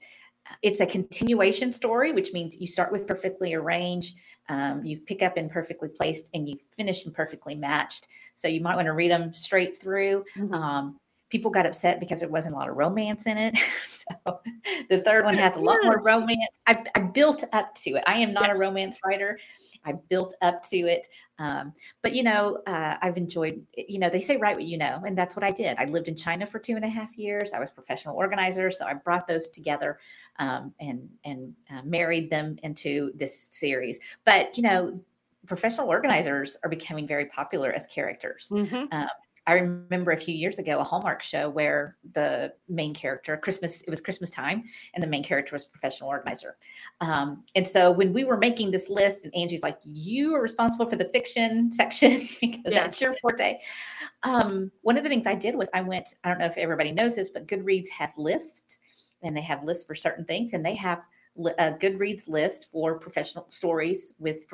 it's 0.62 0.81
a 0.81 0.87
continuation 0.87 1.73
story, 1.73 2.12
which 2.12 2.35
means 2.35 2.61
you 2.61 2.67
start 2.67 2.93
with 2.93 3.07
perfectly 3.07 3.55
arranged, 3.55 4.19
um, 4.50 4.85
you 4.85 5.00
pick 5.00 5.23
up 5.23 5.39
in 5.39 5.49
perfectly 5.49 5.89
placed, 5.89 6.29
and 6.35 6.47
you 6.47 6.59
finish 6.77 7.07
in 7.07 7.12
perfectly 7.12 7.55
matched. 7.55 8.09
So 8.35 8.47
you 8.49 8.61
might 8.61 8.77
want 8.77 8.87
to 8.87 8.93
read 8.93 9.11
them 9.11 9.33
straight 9.33 9.81
through. 9.81 10.25
Um, 10.53 11.00
people 11.35 11.51
got 11.51 11.67
upset 11.67 11.99
because 11.99 12.21
there 12.21 12.29
wasn't 12.29 12.55
a 12.55 12.57
lot 12.57 12.69
of 12.69 12.77
romance 12.77 13.27
in 13.27 13.37
it. 13.37 13.59
so 13.85 14.41
the 14.89 15.01
third 15.01 15.25
one 15.25 15.35
has 15.35 15.57
a 15.57 15.59
lot 15.59 15.79
more 15.83 16.01
romance. 16.01 16.61
I, 16.69 16.81
I 16.95 17.01
built 17.01 17.43
up 17.53 17.75
to 17.75 17.97
it. 17.97 18.05
I 18.07 18.19
am 18.19 18.33
not 18.33 18.47
Yes. 18.47 18.55
a 18.55 18.59
romance 18.61 18.99
writer. 19.05 19.41
I 19.85 19.95
built 20.09 20.33
up 20.43 20.63
to 20.71 20.77
it. 20.77 21.09
Um, 21.41 21.73
but 22.03 22.15
you 22.15 22.23
know, 22.23 22.63
uh, 22.69 22.99
I've 23.03 23.17
enjoyed. 23.17 23.67
You 23.77 23.99
know, 23.99 24.09
they 24.09 24.21
say 24.21 24.37
write 24.37 24.55
what 24.55 24.65
you 24.67 24.79
know, 24.79 25.03
and 25.05 25.19
that's 25.19 25.35
what 25.35 25.43
I 25.43 25.51
did. 25.51 25.77
I 25.77 25.87
lived 25.87 26.07
in 26.07 26.15
China 26.15 26.47
for 26.47 26.61
two 26.61 26.77
and 26.77 26.85
a 26.85 26.89
half 26.89 27.19
years. 27.19 27.53
I 27.53 27.59
was 27.59 27.71
a 27.71 27.75
professional 27.75 28.17
organizer, 28.17 28.71
so 28.71 28.87
I 28.87 28.95
brought 28.95 29.27
those 29.27 29.51
together 29.51 29.99
um, 30.39 30.73
and 30.79 31.09
and 31.25 31.53
uh, 31.69 31.83
married 31.83 32.31
them 32.31 32.55
into 32.63 33.11
this 33.17 33.49
series. 33.51 33.99
But 34.25 34.57
you 34.57 34.63
know, 34.63 35.01
professional 35.49 35.89
organizers 35.89 36.57
are 36.63 36.71
becoming 36.71 37.09
very 37.09 37.27
popular 37.27 37.73
as 37.73 37.87
characters. 37.87 38.53
Mhm. 38.53 38.87
I 39.46 39.55
remember 39.55 40.12
a 40.12 40.17
few 40.17 40.35
years 40.35 40.58
ago 40.58 40.79
a 40.79 40.85
Hallmark 40.85 41.23
show 41.23 41.50
where 41.50 41.96
the 42.14 42.55
main 42.69 42.94
character, 42.94 43.37
Christmas, 43.37 43.82
it 43.82 43.91
was 43.91 44.00
Christmas 44.00 44.31
time, 44.31 44.64
and 44.94 45.02
the 45.02 45.06
main 45.06 45.23
character 45.23 45.55
was 45.55 45.67
a 45.67 45.69
professional 45.69 46.08
organizer. 46.08 46.56
Um, 47.00 47.44
and 47.55 47.67
so 47.69 47.93
when 47.93 48.12
we 48.12 48.25
were 48.25 48.38
making 48.38 48.70
this 48.70 48.88
list, 48.88 49.25
and 49.25 49.35
Angie's 49.35 49.62
like, 49.62 49.79
"You 49.85 50.35
are 50.35 50.41
responsible 50.41 50.87
for 50.88 50.96
the 50.96 51.11
fiction 51.11 51.70
section 51.73 52.23
because 52.41 52.73
Yeah. 52.73 52.85
that's 52.85 53.00
your 53.00 53.14
forte." 53.21 53.59
Um, 54.23 54.71
one 54.83 54.97
of 54.97 55.02
the 55.02 55.11
things 55.11 55.26
I 55.26 55.35
did 55.35 55.54
was 55.54 55.69
I 55.75 55.83
went. 55.83 56.14
I 56.25 56.28
don't 56.28 56.38
know 56.38 56.47
if 56.47 56.57
everybody 56.57 56.92
knows 56.92 57.16
this, 57.16 57.30
but 57.30 57.47
Goodreads 57.47 57.88
has 57.90 58.16
lists, 58.16 58.78
and 59.23 59.37
they 59.37 59.42
have 59.42 59.62
lists 59.64 59.85
for 59.85 59.95
certain 59.95 60.25
things, 60.25 60.54
and 60.54 60.64
they 60.64 60.75
have 60.76 61.02
a 61.59 61.73
Goodreads 61.73 62.29
list 62.29 62.71
for 62.71 62.99
professional 62.99 63.47
stories 63.50 64.14
with 64.19 64.47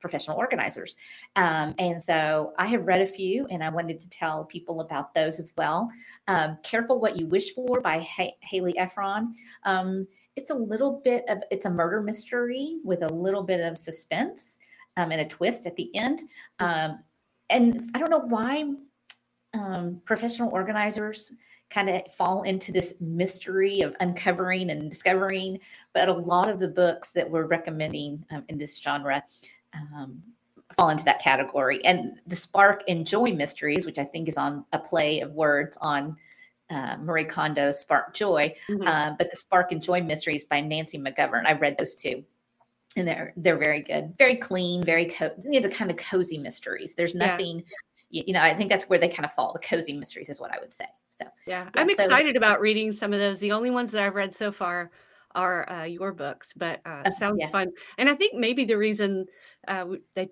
professional 0.00 0.36
organizers. 0.36 0.96
Um, 1.36 1.74
and 1.78 2.00
so 2.00 2.52
I 2.58 2.66
have 2.66 2.86
read 2.86 3.00
a 3.00 3.06
few, 3.06 3.46
and 3.46 3.64
I 3.64 3.70
wanted 3.70 4.00
to 4.00 4.08
tell 4.10 4.44
people 4.44 4.80
about 4.80 5.14
those 5.14 5.40
as 5.40 5.52
well. 5.56 5.90
Um, 6.28 6.58
Careful 6.62 7.00
What 7.00 7.16
You 7.16 7.26
Wish 7.26 7.54
For 7.54 7.80
by 7.80 8.00
ha- 8.00 8.36
Hallie 8.44 8.76
Ephron. 8.78 9.34
Um, 9.64 10.06
it's 10.36 10.50
a 10.50 10.54
little 10.54 11.00
bit 11.02 11.24
of 11.28 11.38
it's 11.50 11.64
a 11.64 11.70
murder 11.70 12.02
mystery 12.02 12.80
with 12.84 13.02
a 13.02 13.08
little 13.08 13.42
bit 13.42 13.60
of 13.60 13.78
suspense 13.78 14.58
um, 14.98 15.10
and 15.10 15.22
a 15.22 15.28
twist 15.28 15.66
at 15.66 15.76
the 15.76 15.94
end. 15.96 16.20
Um, 16.58 16.98
and 17.48 17.90
I 17.94 17.98
don't 17.98 18.10
know 18.10 18.18
why 18.18 18.64
um, 19.54 20.02
professional 20.04 20.50
organizers 20.50 21.32
kind 21.70 21.90
of 21.90 22.02
fall 22.12 22.42
into 22.42 22.72
this 22.72 22.94
mystery 23.00 23.80
of 23.80 23.94
uncovering 24.00 24.70
and 24.70 24.90
discovering. 24.90 25.58
But 25.92 26.08
a 26.08 26.12
lot 26.12 26.48
of 26.48 26.58
the 26.58 26.68
books 26.68 27.10
that 27.12 27.28
we're 27.28 27.46
recommending 27.46 28.24
um, 28.30 28.44
in 28.48 28.58
this 28.58 28.78
genre 28.78 29.22
um, 29.74 30.22
fall 30.76 30.90
into 30.90 31.04
that 31.04 31.20
category. 31.20 31.84
And 31.84 32.20
the 32.26 32.36
Spark 32.36 32.82
and 32.88 33.06
Joy 33.06 33.32
Mysteries, 33.32 33.86
which 33.86 33.98
I 33.98 34.04
think 34.04 34.28
is 34.28 34.36
on 34.36 34.64
a 34.72 34.78
play 34.78 35.20
of 35.20 35.32
words 35.32 35.76
on 35.80 36.16
uh, 36.70 36.96
Marie 37.00 37.24
Kondo's 37.24 37.78
Spark 37.78 38.12
Joy, 38.14 38.54
Mhm. 38.68 38.86
uh, 38.86 39.14
but 39.18 39.30
the 39.30 39.36
Spark 39.36 39.70
and 39.70 39.80
Joy 39.82 40.00
Mysteries 40.02 40.44
by 40.44 40.60
Nancy 40.60 40.98
McGovern. 40.98 41.46
I 41.46 41.52
read 41.52 41.78
those 41.78 41.94
too. 41.94 42.24
And 42.96 43.06
they're 43.06 43.32
they're 43.36 43.58
very 43.58 43.82
good, 43.82 44.16
very 44.16 44.36
clean, 44.36 44.82
very 44.82 45.06
co- 45.06 45.34
you 45.44 45.60
know, 45.60 45.68
the 45.68 45.74
kind 45.74 45.90
of 45.90 45.96
cozy 45.98 46.38
mysteries. 46.38 46.94
There's 46.94 47.14
Yeah. 47.14 47.26
nothing, 47.26 47.62
you, 48.10 48.24
you 48.28 48.32
know. 48.32 48.40
I 48.40 48.54
think 48.54 48.70
that's 48.70 48.88
where 48.88 48.98
they 48.98 49.08
kind 49.08 49.24
of 49.26 49.32
fall. 49.34 49.52
The 49.52 49.58
cozy 49.60 49.92
mysteries 49.92 50.28
is 50.28 50.40
what 50.40 50.50
I 50.50 50.58
would 50.58 50.72
say. 50.72 50.86
So 51.18 51.24
Yeah, 51.46 51.64
Yeah, 51.64 51.70
I'm 51.80 51.88
so- 51.88 51.94
excited 52.04 52.36
about 52.36 52.60
reading 52.60 52.92
some 52.92 53.12
of 53.12 53.18
those. 53.20 53.40
The 53.40 53.52
only 53.52 53.70
ones 53.70 53.92
that 53.92 54.02
I've 54.02 54.14
read 54.14 54.34
so 54.34 54.52
far 54.52 54.90
are 55.34 55.68
uh, 55.70 55.84
your 55.84 56.12
books, 56.12 56.52
but 56.54 56.80
uh, 56.86 57.10
sounds 57.10 57.38
yeah. 57.40 57.48
fun. 57.50 57.70
And 57.98 58.08
I 58.08 58.14
think 58.14 58.34
maybe 58.34 58.64
the 58.64 58.76
reason 58.78 59.26
uh, 59.68 59.84
that 60.14 60.28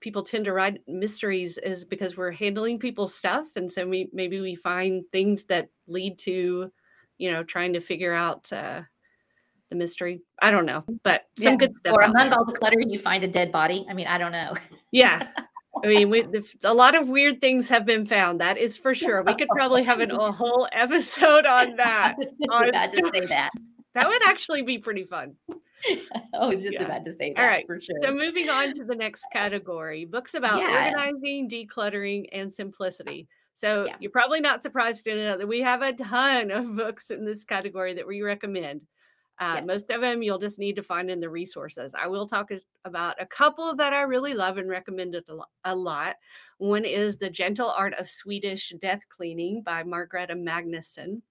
people 0.00 0.22
tend 0.22 0.44
to 0.46 0.52
write 0.52 0.80
mysteries 0.88 1.58
is 1.58 1.84
because 1.84 2.16
we're 2.16 2.30
handling 2.32 2.78
people's 2.78 3.14
stuff, 3.14 3.46
and 3.56 3.70
so 3.70 3.86
we 3.86 4.08
maybe 4.12 4.40
we 4.40 4.54
find 4.56 5.04
things 5.12 5.44
that 5.44 5.68
lead 5.86 6.18
to, 6.20 6.72
you 7.18 7.30
know, 7.32 7.42
trying 7.44 7.72
to 7.74 7.80
figure 7.80 8.12
out 8.14 8.52
uh, 8.52 8.80
the 9.70 9.76
mystery. 9.76 10.22
I 10.42 10.50
don't 10.50 10.66
know, 10.66 10.82
but 11.04 11.26
some 11.38 11.52
Yeah. 11.52 11.56
good 11.58 11.76
stuff. 11.76 11.94
or 11.94 12.02
among 12.02 12.32
all 12.32 12.44
the 12.44 12.52
clutter, 12.54 12.80
you 12.80 12.98
find 12.98 13.22
a 13.22 13.28
dead 13.28 13.52
body. 13.52 13.86
I 13.88 13.94
mean, 13.94 14.06
I 14.08 14.18
don't 14.18 14.32
know. 14.32 14.54
Yeah, 14.90 15.28
I 15.84 15.88
mean, 15.88 16.10
we, 16.10 16.24
a 16.64 16.74
lot 16.74 16.94
of 16.94 17.08
weird 17.08 17.40
things 17.40 17.68
have 17.68 17.84
been 17.84 18.04
found. 18.04 18.40
That 18.40 18.58
is 18.58 18.76
for 18.76 18.94
sure. 18.94 19.22
We 19.22 19.34
could 19.34 19.48
probably 19.48 19.82
have 19.84 20.00
an, 20.00 20.10
a 20.10 20.32
whole 20.32 20.68
episode 20.72 21.46
on 21.46 21.76
that. 21.76 22.16
Just 22.20 22.34
about 22.44 22.92
to 22.92 23.10
say 23.12 23.26
that. 23.26 23.50
That 23.94 24.06
would 24.06 24.22
actually 24.28 24.62
be 24.62 24.78
pretty 24.78 25.02
fun. 25.02 25.34
I 25.50 26.46
was 26.46 26.62
just 26.62 26.74
yeah. 26.74 26.84
about 26.84 27.04
to 27.06 27.12
say 27.16 27.32
that. 27.32 27.42
All 27.42 27.48
right, 27.48 27.66
for 27.66 27.80
sure. 27.80 27.96
So 28.02 28.12
moving 28.12 28.48
on 28.48 28.72
to 28.74 28.84
the 28.84 28.94
next 28.94 29.24
category, 29.32 30.04
books 30.04 30.34
about 30.34 30.60
yeah. 30.60 30.92
organizing, 30.94 31.48
decluttering, 31.48 32.26
and 32.30 32.52
simplicity. 32.52 33.26
So 33.54 33.86
yeah. 33.86 33.96
you're 33.98 34.12
probably 34.12 34.40
not 34.40 34.62
surprised 34.62 35.04
to 35.06 35.16
know 35.16 35.38
that 35.38 35.48
we 35.48 35.60
have 35.60 35.82
a 35.82 35.92
ton 35.92 36.52
of 36.52 36.76
books 36.76 37.10
in 37.10 37.24
this 37.24 37.42
category 37.42 37.94
that 37.94 38.06
we 38.06 38.22
recommend. 38.22 38.82
Uh, 39.40 39.56
yeah. 39.56 39.64
Most 39.64 39.90
of 39.90 40.00
them 40.00 40.22
you'll 40.22 40.38
just 40.38 40.58
need 40.58 40.76
to 40.76 40.82
find 40.82 41.10
in 41.10 41.20
the 41.20 41.30
resources. 41.30 41.92
I 41.94 42.08
will 42.08 42.26
talk 42.26 42.50
about 42.84 43.20
a 43.20 43.26
couple 43.26 43.74
that 43.76 43.92
I 43.92 44.02
really 44.02 44.34
love 44.34 44.58
and 44.58 44.68
recommend 44.68 45.14
it 45.14 45.26
a 45.64 45.74
lot. 45.74 46.16
One 46.58 46.84
is 46.84 47.18
The 47.18 47.30
Gentle 47.30 47.70
Art 47.70 47.94
of 47.94 48.10
Swedish 48.10 48.72
Death 48.80 49.08
Cleaning 49.08 49.62
by 49.62 49.84
Margareta 49.84 50.34
Magnusson. 50.34 51.22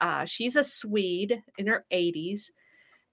Uh, 0.00 0.24
she's 0.24 0.56
a 0.56 0.64
Swede 0.64 1.42
in 1.58 1.66
her 1.66 1.84
80s. 1.92 2.50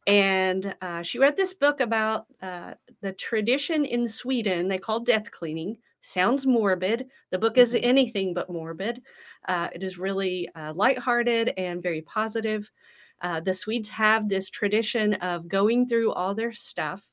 And 0.08 0.74
uh, 0.81 1.03
she 1.03 1.19
wrote 1.19 1.36
this 1.36 1.53
book 1.53 1.81
about 1.81 2.25
uh, 2.41 2.74
the 3.01 3.13
tradition 3.13 3.86
in 3.86 4.08
Sweden 4.08 4.67
they 4.67 4.77
call 4.77 5.01
death 5.01 5.29
cleaning. 5.29 5.77
Sounds 6.01 6.48
morbid. 6.48 7.08
The 7.29 7.38
book 7.38 7.58
is 7.58 7.74
mm-hmm. 7.74 7.84
anything 7.88 8.34
but 8.34 8.50
morbid. 8.50 9.01
Uh, 9.48 9.67
it 9.74 9.84
is 9.84 10.00
really 10.00 10.50
uh, 10.55 10.74
lighthearted 10.74 11.53
and 11.58 11.84
very 11.84 12.01
positive. 12.01 12.72
Uh, 13.22 13.40
the 13.40 13.54
Swedes 13.54 13.90
have 13.90 14.30
this 14.30 14.50
tradition 14.50 15.16
of 15.16 15.48
going 15.48 15.88
through 15.88 16.14
all 16.14 16.34
their 16.34 16.54
stuff 16.54 17.10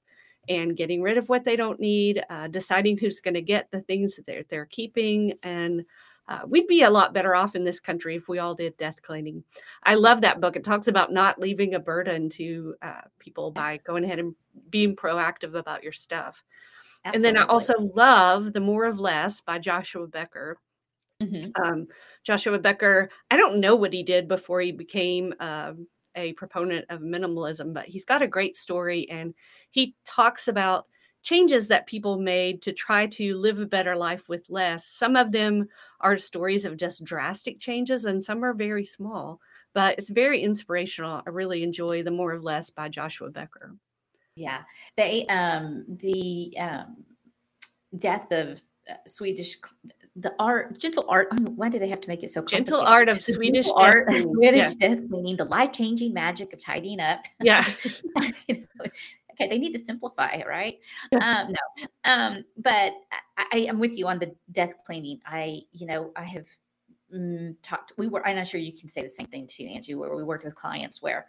and 0.48 0.76
getting 0.76 1.02
rid 1.02 1.18
of 1.18 1.28
what 1.28 1.44
they 1.44 1.56
don't 1.56 1.80
need, 1.80 2.22
uh, 2.30 2.46
deciding 2.48 2.96
who's 2.96 3.20
going 3.20 3.34
to 3.34 3.42
get 3.42 3.70
the 3.70 3.80
things 3.82 4.16
that 4.16 4.26
they're, 4.26 4.44
they're 4.48 4.66
keeping. 4.66 5.32
And 5.42 5.84
uh, 6.28 6.40
we'd 6.46 6.66
be 6.66 6.82
a 6.82 6.90
lot 6.90 7.14
better 7.14 7.34
off 7.34 7.54
in 7.54 7.64
this 7.64 7.80
country 7.80 8.16
if 8.16 8.28
we 8.28 8.38
all 8.38 8.54
did 8.54 8.76
death 8.76 9.00
cleaning. 9.02 9.44
I 9.84 9.94
love 9.94 10.20
that 10.20 10.40
book. 10.40 10.56
It 10.56 10.64
talks 10.64 10.88
about 10.88 11.12
not 11.12 11.40
leaving 11.40 11.74
a 11.74 11.80
burden 11.80 12.28
to 12.30 12.74
uh, 12.82 13.02
people 13.18 13.50
by 13.50 13.78
going 13.84 14.04
ahead 14.04 14.18
and 14.18 14.34
being 14.70 14.96
proactive 14.96 15.54
about 15.54 15.82
your 15.82 15.92
stuff. 15.92 16.42
Absolutely. 17.04 17.28
And 17.28 17.36
then 17.36 17.44
I 17.44 17.46
also 17.48 17.74
love 17.94 18.52
The 18.52 18.60
More 18.60 18.84
of 18.84 18.98
Less 18.98 19.40
by 19.40 19.58
Joshua 19.58 20.08
Becker. 20.08 20.58
Mm-hmm. 21.22 21.62
Um, 21.62 21.86
Joshua 22.24 22.58
Becker, 22.58 23.08
I 23.30 23.36
don't 23.36 23.60
know 23.60 23.76
what 23.76 23.92
he 23.92 24.02
did 24.02 24.28
before 24.28 24.60
he 24.60 24.72
became 24.72 25.32
um, 25.40 25.86
a 26.16 26.32
proponent 26.32 26.86
of 26.88 27.00
minimalism, 27.00 27.72
but 27.72 27.86
he's 27.86 28.04
got 28.04 28.22
a 28.22 28.26
great 28.26 28.56
story 28.56 29.08
and 29.10 29.34
he 29.70 29.94
talks 30.04 30.48
about 30.48 30.86
changes 31.22 31.66
that 31.66 31.88
people 31.88 32.18
made 32.18 32.62
to 32.62 32.72
try 32.72 33.04
to 33.04 33.36
live 33.36 33.58
a 33.58 33.66
better 33.66 33.96
life 33.96 34.28
with 34.28 34.48
less. 34.48 34.86
Some 34.86 35.16
of 35.16 35.32
them 35.32 35.66
are 36.00 36.16
stories 36.16 36.64
of 36.64 36.76
just 36.76 37.02
drastic 37.02 37.58
changes, 37.58 38.04
and 38.04 38.22
some 38.22 38.44
are 38.44 38.54
very 38.54 38.84
small, 38.84 39.40
but 39.74 39.98
it's 39.98 40.10
very 40.10 40.40
inspirational. 40.40 41.22
I 41.26 41.30
really 41.30 41.64
enjoy 41.64 42.04
The 42.04 42.12
More 42.12 42.32
of 42.32 42.44
Less 42.44 42.70
by 42.70 42.88
Joshua 42.88 43.30
Becker. 43.30 43.74
Yeah. 44.36 44.62
They, 44.96 45.26
um, 45.26 45.84
the 45.88 46.56
um, 46.58 47.04
death 47.98 48.30
of 48.30 48.62
Swedish 49.06 49.56
the 50.16 50.34
art, 50.38 50.78
gentle 50.78 51.04
art. 51.08 51.28
I 51.30 51.36
mean, 51.36 51.56
why 51.56 51.68
do 51.68 51.78
they 51.78 51.88
have 51.88 52.00
to 52.00 52.08
make 52.08 52.22
it 52.22 52.30
so 52.30 52.42
gentle 52.42 52.80
art 52.80 53.08
of 53.08 53.22
Swedish 53.22 53.66
art, 53.74 54.08
Swedish 54.16 54.74
yeah. 54.78 54.88
death 54.88 55.08
cleaning, 55.10 55.36
the 55.36 55.44
life 55.44 55.72
changing 55.72 56.14
magic 56.14 56.52
of 56.52 56.60
tidying 56.60 57.00
up. 57.00 57.24
Yeah. 57.42 57.64
you 58.48 58.66
know, 58.80 58.86
okay, 59.32 59.48
they 59.48 59.58
need 59.58 59.72
to 59.74 59.78
simplify, 59.78 60.28
it, 60.28 60.46
right? 60.46 60.78
um, 61.20 61.52
no, 61.52 61.86
um, 62.04 62.44
but 62.56 62.94
I, 63.36 63.58
am 63.68 63.78
with 63.78 63.96
you 63.96 64.06
on 64.08 64.18
the 64.18 64.34
death 64.52 64.72
cleaning. 64.86 65.20
I, 65.26 65.62
you 65.72 65.86
know, 65.86 66.12
I 66.16 66.24
have 66.24 66.46
mm, 67.14 67.54
talked. 67.62 67.92
We 67.98 68.08
were. 68.08 68.26
I'm 68.26 68.36
not 68.36 68.46
sure 68.46 68.58
you 68.58 68.72
can 68.72 68.88
say 68.88 69.02
the 69.02 69.08
same 69.08 69.26
thing 69.26 69.46
too, 69.46 69.64
Angie. 69.64 69.94
Where 69.94 70.16
we 70.16 70.24
worked 70.24 70.44
with 70.44 70.54
clients 70.54 71.02
where 71.02 71.26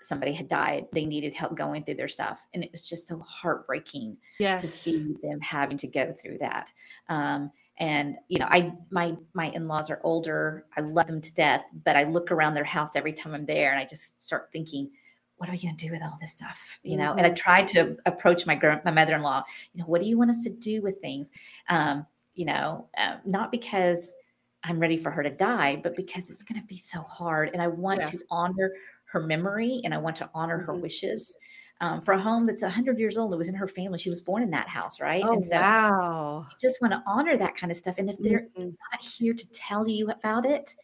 somebody 0.00 0.32
had 0.32 0.48
died 0.48 0.86
they 0.92 1.04
needed 1.04 1.34
help 1.34 1.56
going 1.56 1.84
through 1.84 1.94
their 1.94 2.08
stuff 2.08 2.46
and 2.54 2.64
it 2.64 2.70
was 2.72 2.86
just 2.86 3.06
so 3.06 3.18
heartbreaking 3.20 4.16
yes. 4.38 4.62
to 4.62 4.68
see 4.68 5.14
them 5.22 5.40
having 5.40 5.76
to 5.76 5.86
go 5.86 6.12
through 6.12 6.38
that 6.38 6.72
um, 7.08 7.50
and 7.78 8.16
you 8.28 8.38
know 8.38 8.46
i 8.46 8.72
my 8.90 9.16
my 9.34 9.50
in-laws 9.50 9.90
are 9.90 10.00
older 10.04 10.66
i 10.76 10.80
love 10.80 11.06
them 11.06 11.20
to 11.20 11.34
death 11.34 11.64
but 11.84 11.96
i 11.96 12.04
look 12.04 12.30
around 12.30 12.54
their 12.54 12.64
house 12.64 12.90
every 12.94 13.12
time 13.12 13.34
i'm 13.34 13.46
there 13.46 13.72
and 13.72 13.80
i 13.80 13.84
just 13.84 14.22
start 14.22 14.48
thinking 14.52 14.90
what 15.36 15.48
are 15.48 15.52
we 15.52 15.58
going 15.58 15.74
to 15.74 15.86
do 15.86 15.90
with 15.90 16.02
all 16.02 16.16
this 16.20 16.32
stuff 16.32 16.78
you 16.82 16.96
know 16.96 17.08
mm-hmm. 17.10 17.18
and 17.18 17.26
i 17.26 17.30
mm-hmm. 17.30 17.36
tried 17.36 17.66
to 17.66 17.96
approach 18.06 18.46
my 18.46 18.58
my 18.84 18.90
mother-in-law 18.90 19.42
you 19.72 19.80
know 19.80 19.86
what 19.86 20.00
do 20.00 20.06
you 20.06 20.16
want 20.16 20.30
us 20.30 20.44
to 20.44 20.50
do 20.50 20.80
with 20.82 20.98
things 20.98 21.30
um, 21.68 22.06
you 22.34 22.44
know 22.44 22.86
uh, 22.98 23.16
not 23.24 23.50
because 23.50 24.14
i'm 24.62 24.78
ready 24.78 24.98
for 24.98 25.10
her 25.10 25.22
to 25.22 25.30
die 25.30 25.80
but 25.82 25.96
because 25.96 26.28
it's 26.28 26.42
going 26.42 26.60
to 26.60 26.66
be 26.66 26.76
so 26.76 27.00
hard 27.02 27.48
and 27.54 27.62
i 27.62 27.66
want 27.66 28.00
yeah. 28.02 28.10
to 28.10 28.20
honor 28.30 28.72
her 29.10 29.20
memory 29.20 29.80
and 29.84 29.92
i 29.94 29.98
want 29.98 30.16
to 30.16 30.28
honor 30.34 30.58
mm-hmm. 30.58 30.66
her 30.66 30.74
wishes 30.74 31.34
um, 31.80 32.00
for 32.00 32.12
a 32.12 32.20
home 32.20 32.46
that's 32.46 32.62
100 32.62 32.98
years 32.98 33.16
old. 33.16 33.32
It 33.32 33.36
was 33.36 33.48
in 33.48 33.54
her 33.54 33.66
family. 33.66 33.98
She 33.98 34.10
was 34.10 34.20
born 34.20 34.42
in 34.42 34.50
that 34.50 34.68
house, 34.68 35.00
right? 35.00 35.24
Oh, 35.24 35.32
and 35.32 35.44
so 35.44 35.56
wow. 35.56 36.46
just 36.60 36.80
want 36.82 36.92
to 36.92 37.02
honor 37.06 37.36
that 37.36 37.56
kind 37.56 37.70
of 37.70 37.76
stuff. 37.76 37.94
And 37.98 38.10
if 38.10 38.18
they're 38.18 38.48
mm-hmm. 38.56 38.70
not 38.92 39.02
here 39.02 39.32
to 39.32 39.50
tell 39.52 39.88
you 39.88 40.10
about 40.10 40.44
it, 40.44 40.74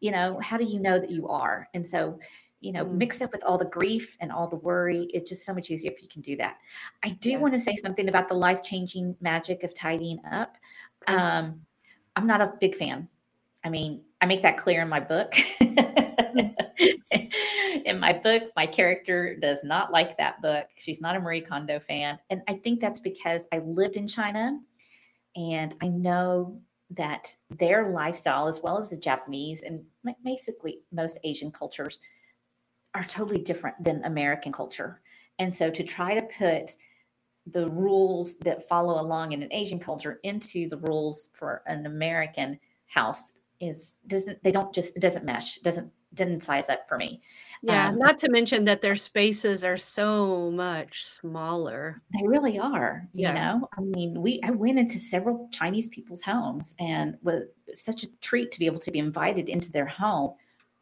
you 0.00 0.10
know, 0.10 0.40
how 0.40 0.56
do 0.56 0.64
you 0.64 0.80
know 0.80 0.98
that 0.98 1.10
you 1.10 1.28
are? 1.28 1.68
And 1.74 1.86
so, 1.86 2.18
you 2.60 2.72
know, 2.72 2.84
mm-hmm. 2.84 2.98
mix 2.98 3.22
up 3.22 3.30
with 3.32 3.44
all 3.44 3.56
the 3.56 3.66
grief 3.66 4.16
and 4.20 4.32
all 4.32 4.48
the 4.48 4.56
worry. 4.56 5.08
It's 5.14 5.30
just 5.30 5.46
so 5.46 5.54
much 5.54 5.70
easier 5.70 5.92
if 5.92 6.02
you 6.02 6.08
can 6.08 6.22
do 6.22 6.36
that. 6.36 6.56
I 7.04 7.10
do 7.10 7.30
yes. 7.30 7.40
want 7.40 7.54
to 7.54 7.60
say 7.60 7.76
something 7.76 8.08
about 8.08 8.28
the 8.28 8.34
life 8.34 8.64
changing 8.64 9.14
magic 9.20 9.62
of 9.62 9.74
tidying 9.74 10.18
up. 10.30 10.56
Um, 11.06 11.60
I'm 12.16 12.26
not 12.26 12.40
a 12.40 12.52
big 12.60 12.74
fan. 12.74 13.08
I 13.64 13.68
mean, 13.68 14.02
I 14.20 14.26
make 14.26 14.42
that 14.42 14.56
clear 14.56 14.82
in 14.82 14.88
my 14.88 15.00
book. 15.00 15.34
my 18.02 18.12
book, 18.12 18.50
my 18.56 18.66
character 18.66 19.36
does 19.36 19.62
not 19.62 19.92
like 19.92 20.18
that 20.18 20.42
book. 20.42 20.66
She's 20.76 21.00
not 21.00 21.14
a 21.14 21.20
Marie 21.20 21.40
Kondo 21.40 21.78
fan. 21.78 22.18
And 22.30 22.42
I 22.48 22.54
think 22.54 22.80
that's 22.80 22.98
because 22.98 23.46
I 23.52 23.58
lived 23.58 23.96
in 23.96 24.08
China 24.08 24.58
and 25.36 25.72
I 25.80 25.86
know 25.86 26.60
that 26.90 27.28
their 27.60 27.90
lifestyle, 27.90 28.48
as 28.48 28.60
well 28.60 28.76
as 28.76 28.88
the 28.88 28.96
Japanese 28.96 29.62
and 29.62 29.84
basically 30.24 30.80
most 30.90 31.20
Asian 31.22 31.52
cultures, 31.52 32.00
are 32.92 33.04
totally 33.04 33.38
different 33.38 33.82
than 33.82 34.02
American 34.04 34.50
culture. 34.52 35.00
And 35.38 35.54
so 35.54 35.70
to 35.70 35.84
try 35.84 36.12
to 36.12 36.26
put 36.36 36.72
the 37.52 37.70
rules 37.70 38.36
that 38.38 38.68
follow 38.68 39.00
along 39.00 39.30
in 39.30 39.44
an 39.44 39.52
Asian 39.52 39.78
culture 39.78 40.18
into 40.24 40.68
the 40.68 40.78
rules 40.78 41.30
for 41.34 41.62
an 41.66 41.86
American 41.86 42.58
house 42.86 43.34
is 43.60 43.96
doesn't 44.08 44.42
they 44.42 44.50
don't 44.50 44.74
just 44.74 44.96
it 44.96 45.00
doesn't 45.00 45.24
mesh 45.24 45.58
doesn't 45.58 45.90
didn't 46.14 46.42
size 46.42 46.68
up 46.68 46.88
for 46.88 46.98
me. 46.98 47.22
Yeah, 47.62 47.88
um, 47.88 47.98
not 47.98 48.18
to 48.18 48.28
mention 48.28 48.64
that 48.64 48.82
their 48.82 48.96
spaces 48.96 49.62
are 49.62 49.76
so 49.76 50.50
much 50.50 51.06
smaller. 51.06 52.02
They 52.12 52.26
really 52.26 52.58
are. 52.58 53.08
Yeah. 53.14 53.28
You 53.28 53.34
know, 53.60 53.68
I 53.78 53.80
mean, 53.80 54.20
we 54.20 54.40
I 54.42 54.50
went 54.50 54.80
into 54.80 54.98
several 54.98 55.48
Chinese 55.52 55.88
people's 55.88 56.22
homes 56.22 56.74
and 56.80 57.16
was 57.22 57.44
such 57.72 58.02
a 58.02 58.08
treat 58.20 58.50
to 58.52 58.58
be 58.58 58.66
able 58.66 58.80
to 58.80 58.90
be 58.90 58.98
invited 58.98 59.48
into 59.48 59.70
their 59.70 59.86
home. 59.86 60.34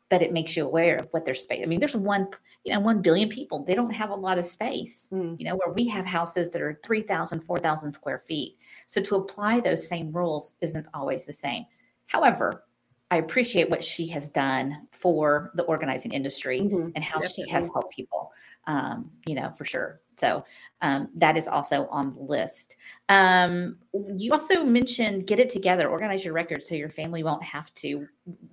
But 0.08 0.22
it 0.22 0.32
makes 0.32 0.56
you 0.56 0.64
aware 0.64 0.96
of 0.96 1.08
what 1.12 1.25
their 1.25 1.34
space. 1.34 1.60
I 1.62 1.66
mean, 1.66 1.78
there's 1.78 1.94
one, 1.94 2.26
you 2.64 2.72
know, 2.72 2.80
one 2.80 3.00
billion 3.00 3.28
people. 3.28 3.62
They 3.64 3.76
don't 3.76 3.92
have 3.92 4.10
a 4.10 4.14
lot 4.14 4.38
of 4.38 4.46
space. 4.46 5.08
Mm. 5.12 5.38
You 5.38 5.46
know, 5.46 5.56
where 5.56 5.72
we 5.72 5.87
have 5.87 6.04
houses 6.04 6.50
that 6.50 6.62
are 6.62 6.80
3,000, 6.82 7.40
4,000 7.42 7.92
square 7.92 8.18
feet. 8.18 8.56
So 8.87 9.00
to 9.02 9.16
apply 9.16 9.60
those 9.60 9.87
same 9.87 10.10
rules 10.10 10.54
isn't 10.62 10.88
always 10.94 11.26
the 11.26 11.32
same. 11.32 11.64
However, 12.06 12.64
I 13.10 13.16
appreciate 13.16 13.68
what 13.68 13.84
she 13.84 14.06
has 14.08 14.28
done 14.28 14.86
for 14.92 15.50
the 15.54 15.64
organizing 15.64 16.12
industry 16.12 16.60
mm-hmm, 16.60 16.90
and 16.94 17.04
how 17.04 17.18
definitely. 17.18 17.44
she 17.44 17.50
has 17.50 17.68
helped 17.72 17.92
people, 17.92 18.32
um, 18.66 19.10
you 19.26 19.34
know, 19.34 19.50
for 19.50 19.64
sure. 19.64 20.00
So 20.16 20.44
um, 20.82 21.08
that 21.16 21.36
is 21.36 21.48
also 21.48 21.86
on 21.86 22.12
the 22.12 22.20
list. 22.20 22.76
Um, 23.08 23.78
you 23.92 24.32
also 24.32 24.64
mentioned 24.64 25.26
get 25.26 25.40
it 25.40 25.48
together, 25.48 25.88
organize 25.88 26.24
your 26.24 26.34
records 26.34 26.68
so 26.68 26.74
your 26.74 26.90
family 26.90 27.22
won't 27.22 27.42
have 27.42 27.72
to. 27.74 28.06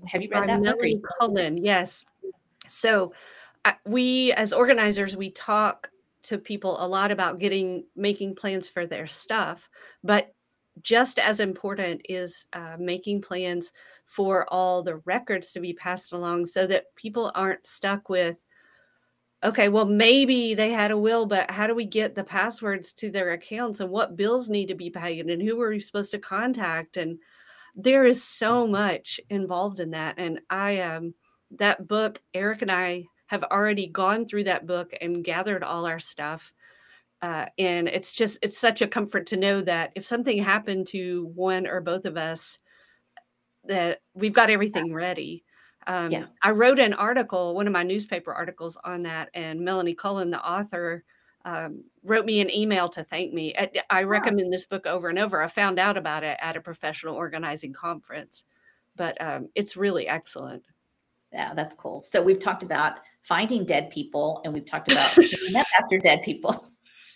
Have 0.06 0.22
you 0.22 0.30
read 0.32 0.42
By 0.42 0.48
that 0.48 0.62
Melanie 0.62 0.96
book? 0.96 1.12
Cullen, 1.20 1.58
yes. 1.58 2.06
So 2.68 3.14
uh, 3.66 3.74
we, 3.86 4.32
as 4.34 4.54
organizers, 4.54 5.16
we 5.16 5.30
talk 5.32 5.92
to 6.24 6.38
people 6.38 6.84
a 6.84 6.88
lot 6.88 7.12
about 7.12 7.40
getting 7.40 7.86
making 7.96 8.36
plans 8.36 8.68
for 8.68 8.86
their 8.86 9.08
stuff, 9.08 9.70
but 10.04 10.34
just 10.82 11.20
as 11.20 11.40
important 11.40 12.02
is 12.08 12.46
uh, 12.54 12.76
making 12.80 13.22
plans 13.22 13.72
for 14.08 14.52
all 14.52 14.82
the 14.82 14.98
records 15.06 15.52
to 15.52 15.60
be 15.60 15.74
passed 15.74 16.14
along 16.14 16.48
so 16.48 16.66
that 16.66 16.96
people 16.96 17.32
aren't 17.36 17.66
stuck 17.66 18.10
with 18.10 18.44
okay 19.44 19.70
well 19.70 19.86
maybe 19.86 20.56
they 20.56 20.72
had 20.72 20.90
a 20.92 20.98
will 20.98 21.26
but 21.26 21.52
how 21.52 21.68
do 21.68 21.76
we 21.76 21.86
get 21.86 22.16
the 22.16 22.24
passwords 22.24 22.92
to 22.94 23.12
their 23.12 23.34
accounts 23.34 23.80
and 23.80 23.90
what 23.90 24.18
bills 24.18 24.50
need 24.50 24.68
to 24.68 24.76
be 24.76 24.90
paid 24.90 25.28
and 25.30 25.42
who 25.42 25.62
are 25.62 25.70
we 25.70 25.80
supposed 25.80 26.12
to 26.12 26.20
contact? 26.20 26.98
And 26.98 27.20
there 27.76 28.06
is 28.06 28.24
so 28.24 28.66
much 28.66 29.20
involved 29.30 29.80
in 29.80 29.92
that 29.92 30.16
and 30.18 30.40
i 30.50 30.80
um 30.80 31.14
that 31.52 31.88
book 31.88 32.22
eric 32.34 32.62
and 32.64 32.72
i 32.72 33.04
have 33.28 33.44
already 33.44 33.88
gone 33.88 34.26
through 34.26 34.46
that 34.46 34.66
book 34.66 34.94
and 35.02 35.24
gathered 35.24 35.64
all 35.64 35.86
our 35.86 36.00
stuff 36.00 36.52
Uh, 37.22 37.46
and 37.58 37.88
it's 37.88 38.14
just 38.14 38.38
it's 38.44 38.58
such 38.60 38.82
a 38.82 38.88
comfort 38.88 39.28
to 39.28 39.38
know 39.38 39.62
that 39.62 39.92
if 39.96 40.06
something 40.06 40.42
happened 40.42 40.88
to 40.88 41.32
one 41.36 41.68
or 41.68 41.82
both 41.82 42.06
of 42.06 42.18
us 42.18 42.60
that 43.68 44.02
we've 44.14 44.34
got 44.34 44.50
everything 44.50 44.94
ready 44.94 45.44
um, 45.88 46.12
Yeah. 46.12 46.26
i 46.44 46.52
wrote 46.52 46.80
an 46.80 46.94
article 46.94 47.56
one 47.56 47.68
of 47.68 47.74
my 47.74 47.84
newspaper 47.84 48.34
articles 48.34 48.78
on 48.84 49.04
that 49.04 49.30
and 49.34 49.60
melanie 49.60 49.94
cullen 49.96 50.30
the 50.30 50.46
author 50.48 51.04
um, 51.46 51.84
wrote 52.04 52.26
me 52.26 52.42
an 52.42 52.54
email 52.54 52.88
to 52.90 53.04
thank 53.04 53.34
me 53.34 53.54
i, 53.58 53.70
I 53.90 54.04
recommend 54.04 54.52
this 54.52 54.66
book 54.66 54.86
over 54.86 55.10
and 55.10 55.20
over 55.20 55.42
i 55.42 55.48
found 55.48 55.80
out 55.80 55.98
about 55.98 56.24
it 56.24 56.38
at 56.42 56.58
a 56.58 56.62
professional 56.62 57.16
organizing 57.16 57.74
conference 57.74 58.46
but 58.96 59.20
um, 59.22 59.48
it's 59.56 59.78
really 59.78 60.08
excellent 60.08 60.64
Yeah, 61.32 61.54
that's 61.54 61.76
cool. 61.76 62.02
So 62.02 62.24
we've 62.24 62.40
talked 62.40 62.64
about 62.64 63.02
finding 63.22 63.66
dead 63.66 63.92
people 63.92 64.42
and 64.44 64.54
we've 64.54 64.66
talked 64.66 64.92
about 64.92 65.12
cleaning 65.14 65.56
up 65.58 65.68
after 65.80 66.00
dead 66.00 66.22
people. 66.24 66.72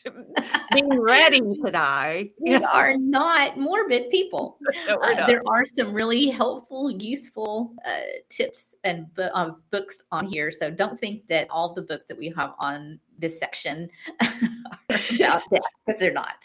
being 0.73 0.99
ready 0.99 1.39
to 1.39 1.71
die 1.71 2.29
We 2.39 2.55
are 2.55 2.95
not 2.97 3.57
morbid 3.57 4.09
people. 4.11 4.57
No, 4.87 4.97
Uh, 4.97 5.27
there 5.27 5.43
are 5.47 5.65
some 5.65 5.93
really 5.93 6.27
helpful, 6.27 6.89
useful 6.91 7.73
uh, 7.85 8.01
tips 8.29 8.75
and 8.83 9.13
bu- 9.13 9.23
uh, 9.33 9.53
books 9.69 10.01
on 10.11 10.25
here. 10.25 10.51
So 10.51 10.71
don't 10.71 10.99
think 10.99 11.27
that 11.27 11.47
all 11.49 11.73
the 11.73 11.81
books 11.83 12.05
that 12.07 12.17
we 12.17 12.33
have 12.35 12.53
on 12.59 12.99
this 13.19 13.37
section 13.39 13.89
are 14.21 14.27
about 14.89 15.43
that 15.51 15.61
because 15.85 15.99
they're 15.99 16.13
not. 16.13 16.35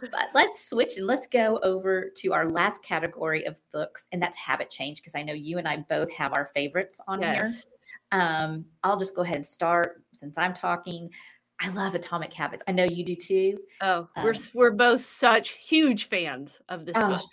But 0.00 0.28
let's 0.34 0.68
switch 0.68 0.96
and 0.96 1.06
let's 1.06 1.26
go 1.26 1.60
over 1.62 2.10
to 2.16 2.32
our 2.32 2.48
last 2.48 2.82
category 2.82 3.44
of 3.46 3.60
books, 3.72 4.08
and 4.12 4.20
that's 4.20 4.36
habit 4.36 4.70
change. 4.70 4.98
Because 5.00 5.14
I 5.14 5.22
know 5.22 5.32
you 5.34 5.58
and 5.58 5.68
I 5.68 5.78
both 5.88 6.12
have 6.14 6.32
our 6.34 6.46
favorites 6.54 7.00
on 7.06 7.22
here. 7.22 7.34
yes 7.44 7.66
Um, 8.12 8.64
I'll 8.82 8.98
just 8.98 9.14
go 9.14 9.22
ahead 9.22 9.36
and 9.36 9.46
start 9.46 10.02
since 10.14 10.36
I'm 10.38 10.54
talking. 10.54 11.10
I 11.64 11.68
love 11.70 11.94
Atomic 11.94 12.32
Habits. 12.32 12.62
I 12.68 12.72
know 12.72 12.84
you 12.84 13.04
do 13.04 13.16
too. 13.16 13.58
Oh, 13.80 14.06
we're 14.22 14.34
Um, 14.34 14.40
we're 14.52 14.70
both 14.72 15.00
such 15.00 15.50
huge 15.50 16.08
fans 16.08 16.60
of 16.68 16.84
this 16.84 16.94
Oh, 16.98 17.08
book. 17.08 17.30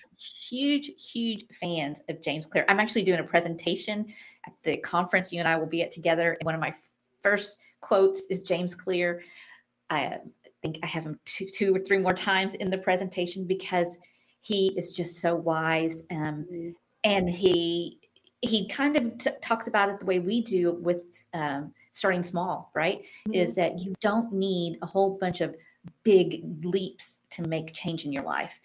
huge, 0.50 0.92
huge 1.12 1.46
fans 1.60 2.02
of 2.08 2.22
James 2.22 2.46
Clear. 2.46 2.64
I'm 2.70 2.80
actually 2.80 3.04
doing 3.04 3.20
a 3.20 3.24
presentation 3.24 4.06
at 4.48 4.54
the 4.64 4.78
conference 4.78 5.34
you 5.34 5.40
and 5.40 5.48
I 5.50 5.58
will 5.58 5.68
be 5.68 5.82
at 5.82 5.92
together. 5.92 6.34
And 6.40 6.46
one 6.46 6.56
of 6.56 6.62
my 6.62 6.74
first 7.22 7.58
quotes 7.82 8.22
is 8.30 8.40
James 8.42 8.74
Clear. 8.74 9.22
I 9.90 10.20
think 10.62 10.80
I 10.82 10.88
have 10.88 11.04
him 11.04 11.20
two, 11.26 11.46
two 11.54 11.76
or 11.76 11.80
three 11.80 11.98
more 11.98 12.14
times 12.14 12.54
in 12.54 12.70
the 12.70 12.78
presentation 12.78 13.46
because 13.46 14.00
he 14.40 14.68
is 14.78 14.94
just 14.94 15.18
so 15.18 15.36
wise. 15.36 16.04
Um, 16.10 16.46
Mm. 16.50 16.76
and 17.04 17.30
he 17.30 18.00
he 18.42 18.68
kind 18.68 18.98
of 18.98 19.18
t- 19.18 19.30
talks 19.42 19.68
about 19.68 19.90
it 19.90 20.00
the 20.00 20.06
way 20.06 20.20
we 20.20 20.42
do 20.42 20.74
with 20.74 21.28
um, 21.34 21.74
starting 21.92 22.24
small, 22.24 22.72
right? 22.74 23.04
Is 23.32 23.56
that 23.56 23.80
you 23.80 23.94
don't 24.02 24.34
need 24.34 24.78
a 24.82 24.86
whole 24.86 25.18
bunch 25.20 25.42
of 25.42 25.56
big 26.04 26.44
leaps 26.64 27.20
to 27.32 27.48
make 27.48 27.74
change 27.74 28.06
in 28.06 28.12
your 28.12 28.24
life. 28.24 28.60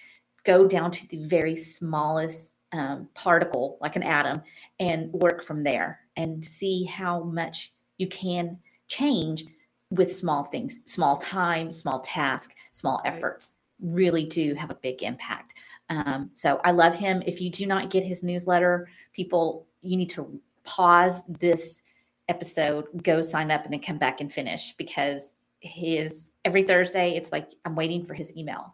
Go 0.44 0.66
down 0.66 0.90
to 0.92 1.08
the 1.08 1.24
very 1.24 1.56
smallest 1.56 2.52
um, 2.72 3.08
particle, 3.14 3.78
like 3.80 3.96
an 3.96 4.02
atom, 4.02 4.42
and 4.80 5.12
work 5.12 5.42
from 5.42 5.62
there 5.62 6.00
and 6.16 6.44
see 6.44 6.84
how 6.84 7.22
much 7.22 7.72
you 7.98 8.06
can 8.08 8.58
change 8.88 9.44
with 9.90 10.16
small 10.16 10.44
things, 10.44 10.80
small 10.84 11.16
time, 11.16 11.70
small 11.70 12.00
task, 12.00 12.54
small 12.72 13.00
efforts 13.04 13.56
really 13.80 14.24
do 14.24 14.54
have 14.54 14.70
a 14.70 14.74
big 14.76 15.02
impact. 15.02 15.54
Um, 15.88 16.30
so 16.34 16.60
I 16.64 16.72
love 16.72 16.96
him. 16.96 17.22
If 17.26 17.40
you 17.40 17.50
do 17.50 17.66
not 17.66 17.90
get 17.90 18.02
his 18.04 18.22
newsletter, 18.22 18.88
people, 19.12 19.66
you 19.82 19.96
need 19.96 20.10
to 20.10 20.40
pause 20.64 21.22
this 21.28 21.82
episode, 22.28 22.86
go 23.02 23.22
sign 23.22 23.50
up, 23.50 23.64
and 23.64 23.72
then 23.72 23.80
come 23.80 23.98
back 23.98 24.20
and 24.20 24.32
finish 24.32 24.74
because 24.76 25.34
his 25.60 26.26
every 26.44 26.62
Thursday, 26.64 27.12
it's 27.16 27.32
like 27.32 27.52
I'm 27.64 27.74
waiting 27.76 28.04
for 28.04 28.14
his 28.14 28.36
email. 28.36 28.72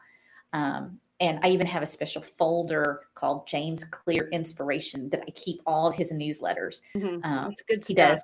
Um, 0.53 0.99
and 1.21 1.39
I 1.43 1.49
even 1.51 1.67
have 1.67 1.83
a 1.83 1.87
special 1.87 2.21
folder 2.23 3.03
called 3.15 3.47
James 3.47 3.85
Clear 3.85 4.29
Inspiration 4.33 5.09
that 5.11 5.23
I 5.27 5.31
keep 5.33 5.61
all 5.67 5.87
of 5.87 5.95
his 5.95 6.13
newsletters. 6.13 6.81
Mhm. 6.97 7.25
Um, 7.25 7.49
That's 7.51 7.63
good 7.63 7.85
Stuff. 7.85 7.89
he 7.89 7.95
does 7.95 8.19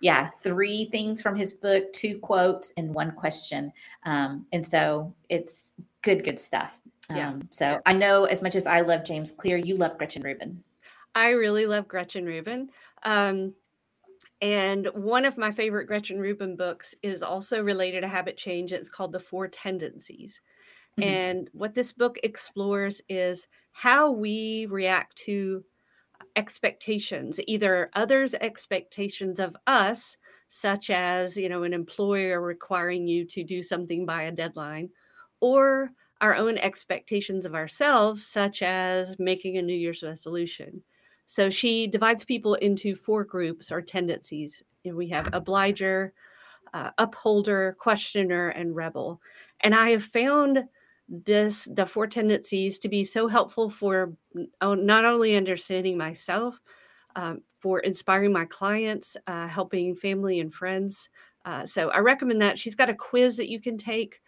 yeah 0.00 0.30
three 0.42 0.88
things 0.90 1.20
from 1.20 1.36
his 1.36 1.52
book 1.52 1.92
two 1.92 2.18
quotes 2.20 2.72
and 2.78 2.94
one 2.94 3.12
question 3.12 3.70
um, 4.06 4.46
and 4.52 4.64
so 4.64 5.14
it's 5.28 5.72
good 6.00 6.24
good 6.24 6.38
stuff 6.38 6.80
Yeah. 7.12 7.30
um, 7.30 7.48
so 7.50 7.80
i 7.86 7.92
know 7.92 8.24
as 8.24 8.42
much 8.42 8.54
as 8.54 8.66
i 8.66 8.80
love 8.80 9.04
james 9.04 9.32
clear 9.32 9.56
you 9.56 9.76
love 9.76 9.98
gretchen 9.98 10.22
rubin 10.22 10.62
I 11.14 11.30
really 11.30 11.66
love 11.66 11.88
Gretchen 11.88 12.24
Rubin. 12.24 12.70
Um, 13.02 13.54
and 14.40 14.88
one 14.94 15.24
of 15.26 15.38
my 15.38 15.52
favorite 15.52 15.86
Gretchen 15.86 16.18
Rubin 16.20 16.56
books 16.56 16.94
is 17.02 17.22
also 17.22 17.62
related 17.62 18.02
to 18.02 18.08
habit 18.08 18.36
change. 18.36 18.72
It's 18.72 18.88
called 18.90 19.12
The 19.12 19.20
Four 19.20 19.48
Tendencies. 19.48 20.40
Mhm. 20.96 21.20
And 21.22 21.50
what 21.52 21.74
this 21.74 21.92
book 21.92 22.18
explores 22.24 23.02
is 23.08 23.48
how 23.72 24.10
we 24.12 24.66
react 24.66 25.16
to 25.18 25.64
expectations, 26.36 27.40
either 27.46 27.90
others' 27.94 28.34
expectations 28.34 29.40
of 29.40 29.56
us, 29.66 30.16
such 30.48 30.90
as, 30.90 31.36
you 31.36 31.48
know, 31.48 31.62
an 31.64 31.74
employer 31.74 32.40
requiring 32.40 33.06
you 33.08 33.24
to 33.26 33.44
do 33.44 33.62
something 33.62 34.06
by 34.06 34.22
a 34.22 34.32
deadline, 34.32 34.90
or 35.40 35.92
our 36.20 36.34
own 36.34 36.58
expectations 36.58 37.46
of 37.46 37.54
ourselves, 37.54 38.26
such 38.26 38.62
as 38.62 39.18
making 39.18 39.56
a 39.56 39.62
New 39.62 39.74
Year's 39.74 40.02
resolution. 40.02 40.82
So 41.26 41.48
she 41.48 41.86
divides 41.86 42.24
people 42.24 42.54
into 42.54 42.94
four 42.94 43.24
groups 43.24 43.70
or 43.70 43.80
tendencies. 43.80 44.62
We 44.84 45.08
have 45.08 45.28
obliger, 45.32 46.12
uh, 46.74 46.90
upholder, 46.98 47.76
questioner, 47.78 48.48
and 48.50 48.74
rebel. 48.74 49.20
And 49.60 49.74
I 49.74 49.90
have 49.90 50.04
found 50.04 50.64
this 51.08 51.68
the 51.72 51.86
four 51.86 52.06
tendencies 52.06 52.78
to 52.78 52.88
be 52.88 53.02
so 53.02 53.26
helpful 53.26 53.68
for 53.68 54.12
oh, 54.60 54.74
not 54.74 55.04
only 55.04 55.36
understanding 55.36 55.98
myself, 55.98 56.60
um, 57.16 57.42
for 57.58 57.80
inspiring 57.80 58.32
my 58.32 58.44
clients, 58.44 59.16
uh, 59.26 59.48
helping 59.48 59.94
family 59.94 60.40
and 60.40 60.54
friends. 60.54 61.08
Uh, 61.44 61.66
so 61.66 61.90
I 61.90 61.98
recommend 61.98 62.40
that. 62.42 62.58
She's 62.58 62.74
got 62.74 62.90
a 62.90 62.94
quiz 62.94 63.36
that 63.36 63.48
you 63.48 63.60
can 63.60 63.78
take 63.78 64.20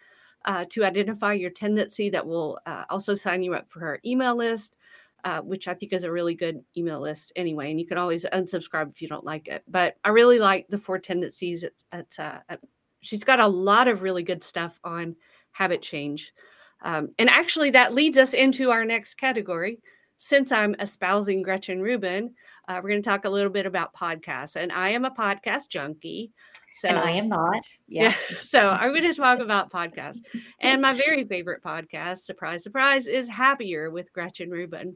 uh, 0.45 0.65
to 0.69 0.83
identify 0.83 1.33
your 1.33 1.49
tendency 1.49 2.09
that 2.09 2.25
will 2.25 2.59
uh, 2.65 2.85
also 2.89 3.13
sign 3.13 3.43
you 3.43 3.53
up 3.53 3.69
for 3.69 3.79
her 3.79 3.99
email 4.05 4.35
list 4.35 4.77
uh, 5.23 5.41
which 5.41 5.67
I 5.67 5.73
think 5.73 5.93
is 5.93 6.03
a 6.03 6.11
really 6.11 6.35
good 6.35 6.63
email 6.75 6.99
list 6.99 7.31
anyway. 7.35 7.71
And 7.71 7.79
you 7.79 7.87
can 7.87 7.97
always 7.97 8.25
unsubscribe 8.25 8.89
if 8.89 9.01
you 9.01 9.07
don't 9.07 9.23
like 9.23 9.47
it. 9.47 9.63
But 9.67 9.95
I 10.03 10.09
really 10.09 10.39
like 10.39 10.67
the 10.67 10.77
four 10.77 10.99
tendencies. 10.99 11.63
It's, 11.63 11.85
it's 11.93 12.19
uh, 12.19 12.39
uh, 12.49 12.57
she's 12.99 13.23
got 13.23 13.39
a 13.39 13.47
lot 13.47 13.87
of 13.87 14.01
really 14.01 14.23
good 14.23 14.43
stuff 14.43 14.79
on 14.83 15.15
habit 15.51 15.81
change. 15.81 16.33
Um, 16.81 17.09
and 17.17 17.29
actually, 17.29 17.69
that 17.71 17.93
leads 17.93 18.17
us 18.17 18.33
into 18.33 18.71
our 18.71 18.83
next 18.83 19.15
category. 19.15 19.79
Since 20.17 20.51
I'm 20.51 20.75
espousing 20.79 21.41
Gretchen 21.41 21.81
Rubin, 21.81 22.33
uh, 22.67 22.79
we're 22.81 22.89
going 22.89 23.01
to 23.01 23.09
talk 23.09 23.25
a 23.25 23.29
little 23.29 23.51
bit 23.51 23.65
about 23.65 23.93
podcasts. 23.93 24.55
And 24.55 24.71
I 24.71 24.89
am 24.89 25.05
a 25.05 25.11
podcast 25.11 25.69
junkie. 25.69 26.31
So 26.71 26.87
and 26.87 26.97
i 26.97 27.11
am 27.11 27.27
not 27.27 27.63
yeah, 27.87 28.15
so 28.39 28.69
I'm 28.69 28.91
going 28.91 29.03
to 29.03 29.13
talk 29.13 29.39
about 29.41 29.71
podcasts. 29.71 30.21
And 30.59 30.81
my 30.81 30.93
very 30.93 31.23
favorite 31.23 31.63
podcast, 31.63 32.19
surprise, 32.19 32.63
surprise, 32.63 33.07
is 33.07 33.29
Happier 33.29 33.91
with 33.91 34.11
Gretchen 34.13 34.49
Rubin. 34.49 34.95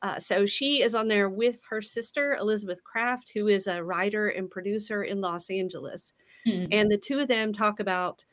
Uh, 0.00 0.18
so 0.18 0.46
she 0.46 0.82
is 0.82 0.94
on 0.94 1.08
there 1.08 1.28
with 1.28 1.60
her 1.68 1.82
sister, 1.82 2.36
Elizabeth 2.36 2.84
Craft, 2.84 3.32
who 3.34 3.48
is 3.48 3.66
a 3.66 3.82
writer 3.82 4.28
and 4.28 4.48
producer 4.48 5.02
in 5.02 5.20
Los 5.20 5.50
Angeles. 5.50 6.12
Hmm. 6.46 6.66
And 6.70 6.90
the 6.90 6.98
two 6.98 7.18
of 7.18 7.26
them 7.26 7.52
talk 7.52 7.80
about 7.80 8.24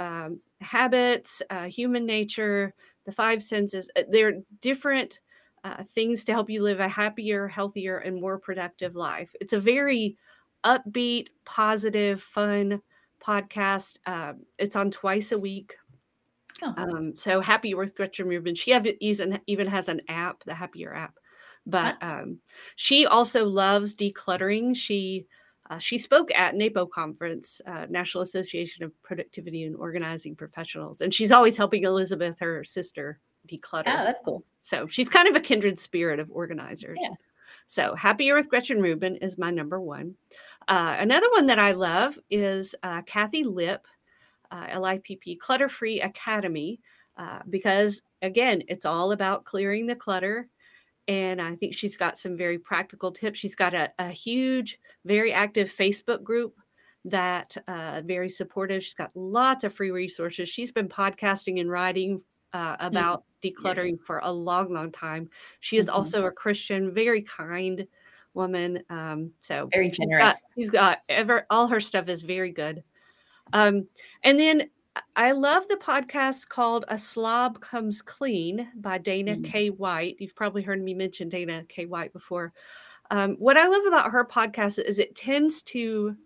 um, 0.00 0.40
habits, 0.60 1.40
uh, 1.50 1.66
human 1.66 2.04
nature, 2.04 2.74
the 3.06 3.12
five 3.12 3.42
senses. 3.42 3.88
Uh, 3.96 4.02
They're 4.10 4.40
different 4.60 5.20
uh, 5.64 5.82
things 5.82 6.24
to 6.26 6.32
help 6.32 6.50
you 6.50 6.62
live 6.62 6.78
a 6.78 6.88
happier, 6.88 7.48
healthier, 7.48 7.98
and 7.98 8.20
more 8.20 8.38
productive 8.38 8.94
life. 8.94 9.34
It's 9.40 9.54
a 9.54 9.60
very 9.60 10.16
upbeat, 10.62 11.28
positive, 11.44 12.22
fun 12.22 12.82
podcast. 13.26 13.98
Um, 14.06 14.42
it's 14.58 14.76
on 14.76 14.90
twice 14.90 15.32
a 15.32 15.38
week. 15.38 15.74
Oh. 16.62 16.74
Um, 16.76 17.16
so 17.16 17.40
happy 17.40 17.74
with 17.74 17.96
Gretchen 17.96 18.28
Rubin. 18.28 18.54
She 18.54 18.70
have, 18.70 18.86
even 19.00 19.40
even 19.46 19.66
has 19.66 19.88
an 19.88 20.02
app, 20.08 20.44
the 20.44 20.54
Happier 20.54 20.94
app. 20.94 21.18
But 21.66 21.96
um, 22.02 22.38
she 22.76 23.06
also 23.06 23.46
loves 23.46 23.94
decluttering. 23.94 24.76
She 24.76 25.26
uh, 25.70 25.78
she 25.78 25.96
spoke 25.96 26.30
at 26.34 26.54
NAPO 26.54 26.90
conference, 26.90 27.62
uh, 27.66 27.86
National 27.88 28.22
Association 28.22 28.84
of 28.84 28.92
Productivity 29.02 29.64
and 29.64 29.74
Organizing 29.74 30.36
Professionals, 30.36 31.00
and 31.00 31.12
she's 31.12 31.32
always 31.32 31.56
helping 31.56 31.84
Elizabeth, 31.84 32.38
her 32.38 32.64
sister, 32.64 33.18
declutter. 33.48 33.84
oh 33.88 34.04
that's 34.04 34.20
cool 34.24 34.44
So 34.60 34.86
she's 34.86 35.08
kind 35.08 35.28
of 35.28 35.36
a 35.36 35.40
kindred 35.40 35.78
spirit 35.78 36.20
of 36.20 36.30
organizers. 36.30 36.98
Yeah. 37.00 37.10
So 37.66 37.94
Happier 37.94 38.34
with 38.34 38.48
Gretchen 38.48 38.80
Rubin 38.80 39.16
is 39.16 39.38
my 39.38 39.50
number 39.50 39.80
one. 39.80 40.14
Uh, 40.68 40.96
another 40.98 41.28
one 41.32 41.46
that 41.46 41.58
I 41.58 41.72
love 41.72 42.18
is 42.30 42.74
uh, 42.82 43.02
Kathi 43.02 43.44
Lipp, 43.44 43.86
uh, 44.50 44.78
LIPP 44.78 45.38
Clutter 45.38 45.68
Free 45.68 46.00
Academy, 46.00 46.80
uh, 47.16 47.40
because 47.48 48.02
again, 48.22 48.62
it's 48.68 48.84
all 48.84 49.12
about 49.12 49.44
clearing 49.44 49.86
the 49.86 49.96
clutter. 49.96 50.48
And 51.06 51.40
I 51.40 51.54
think 51.56 51.74
she's 51.74 51.96
got 51.96 52.18
some 52.18 52.36
very 52.36 52.58
practical 52.58 53.12
tips. 53.12 53.38
She's 53.38 53.54
got 53.54 53.74
a, 53.74 53.92
a 53.98 54.08
huge, 54.08 54.78
very 55.04 55.32
active 55.32 55.70
Facebook 55.70 56.22
group 56.22 56.54
that 57.04 57.56
uh, 57.68 58.00
very 58.04 58.30
supportive. 58.30 58.82
She's 58.82 58.94
got 58.94 59.10
lots 59.14 59.64
of 59.64 59.74
free 59.74 59.90
resources. 59.90 60.48
She's 60.48 60.72
been 60.72 60.88
podcasting 60.88 61.60
and 61.60 61.70
writing 61.70 62.22
uh, 62.54 62.76
Mm, 62.80 63.22
about 63.48 63.76
yes. 63.76 63.86
decluttering 63.86 64.00
for 64.00 64.18
a 64.18 64.30
long, 64.32 64.72
long 64.72 64.90
time. 64.92 65.28
She 65.60 65.76
is 65.76 65.86
Mhm. 65.86 65.94
also 65.94 66.24
a 66.26 66.30
Christian, 66.32 66.92
very 66.92 67.22
kind 67.22 67.86
woman. 68.34 68.82
Um, 68.90 69.32
so 69.40 69.68
Very 69.72 69.90
she's 69.90 69.98
got 69.98 70.04
generous. 70.08 70.42
she's 70.56 70.70
got 70.70 70.98
ever 71.08 71.46
all 71.50 71.66
her 71.68 71.80
stuff 71.80 72.08
is 72.08 72.22
very 72.22 72.50
good. 72.50 72.82
Um, 73.52 73.86
and 74.22 74.38
then 74.38 74.62
I 74.62 74.68
I 75.16 75.32
love 75.32 75.66
the 75.68 75.76
podcast 75.76 76.48
called 76.48 76.84
A 76.88 76.96
Slob 76.98 77.60
Comes 77.60 78.00
Clean 78.00 78.68
by 78.76 78.98
Dana 78.98 79.34
Mm. 79.36 79.44
K. 79.44 79.70
White. 79.70 80.16
You've 80.20 80.36
probably 80.36 80.62
heard 80.62 80.80
me 80.82 80.94
mention 80.94 81.28
Dana 81.28 81.64
K. 81.68 81.86
White 81.86 82.12
before. 82.12 82.52
Um, 83.10 83.34
what 83.36 83.56
I 83.56 83.66
love 83.66 83.84
about 83.86 84.10
her 84.12 84.24
podcast 84.24 84.78
is 84.84 84.98
it 85.00 85.14
tends 85.16 85.62
to 85.64 86.16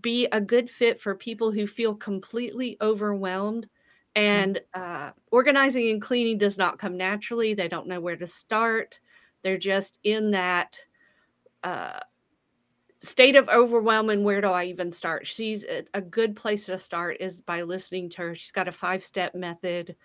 be 0.00 0.26
a 0.32 0.40
good 0.40 0.70
fit 0.70 1.00
for 1.00 1.14
people 1.16 1.50
who 1.52 1.66
feel 1.66 1.94
completely 1.96 2.76
overwhelmed. 2.80 3.68
And 4.16 4.60
uh, 4.74 5.10
organizing 5.30 5.88
and 5.90 6.00
cleaning 6.00 6.38
does 6.38 6.56
not 6.58 6.78
come 6.78 6.96
naturally. 6.96 7.54
They 7.54 7.68
don't 7.68 7.88
know 7.88 8.00
where 8.00 8.16
to 8.16 8.26
start. 8.26 9.00
They're 9.42 9.58
just 9.58 9.98
in 10.04 10.30
that 10.32 10.78
uh, 11.62 12.00
state 12.98 13.36
of 13.36 13.48
overwhelm 13.48 14.10
and 14.10 14.24
where 14.24 14.40
do 14.40 14.48
I 14.48 14.64
even 14.64 14.92
start? 14.92 15.26
She's 15.26 15.64
a, 15.64 15.84
a 15.94 16.00
good 16.00 16.36
place 16.36 16.66
to 16.66 16.78
start 16.78 17.18
is 17.20 17.40
by 17.40 17.62
listening 17.62 18.08
to 18.10 18.22
her. 18.22 18.34
She's 18.34 18.52
got 18.52 18.68
a 18.68 18.72
five 18.72 19.02
step 19.02 19.34
method 19.34 19.96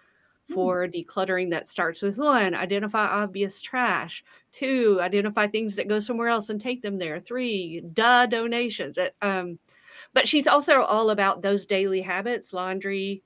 Mm. 0.50 0.54
for 0.54 0.88
decluttering 0.88 1.50
that 1.52 1.68
starts 1.68 2.02
with 2.02 2.18
one, 2.18 2.56
identify 2.56 3.06
obvious 3.06 3.62
trash, 3.62 4.24
two, 4.52 4.98
identify 5.02 5.48
things 5.48 5.76
that 5.76 5.88
go 5.88 6.00
somewhere 6.00 6.28
else 6.30 6.50
and 6.50 6.60
take 6.60 6.82
them 6.82 6.98
there, 6.98 7.20
three, 7.20 7.82
duh, 7.94 8.26
donations. 8.26 8.98
Um, 9.22 9.60
but 10.14 10.28
she's 10.28 10.48
also 10.48 10.82
all 10.82 11.10
about 11.12 11.42
those 11.42 11.66
daily 11.66 12.02
habits, 12.02 12.54
laundry 12.54 13.24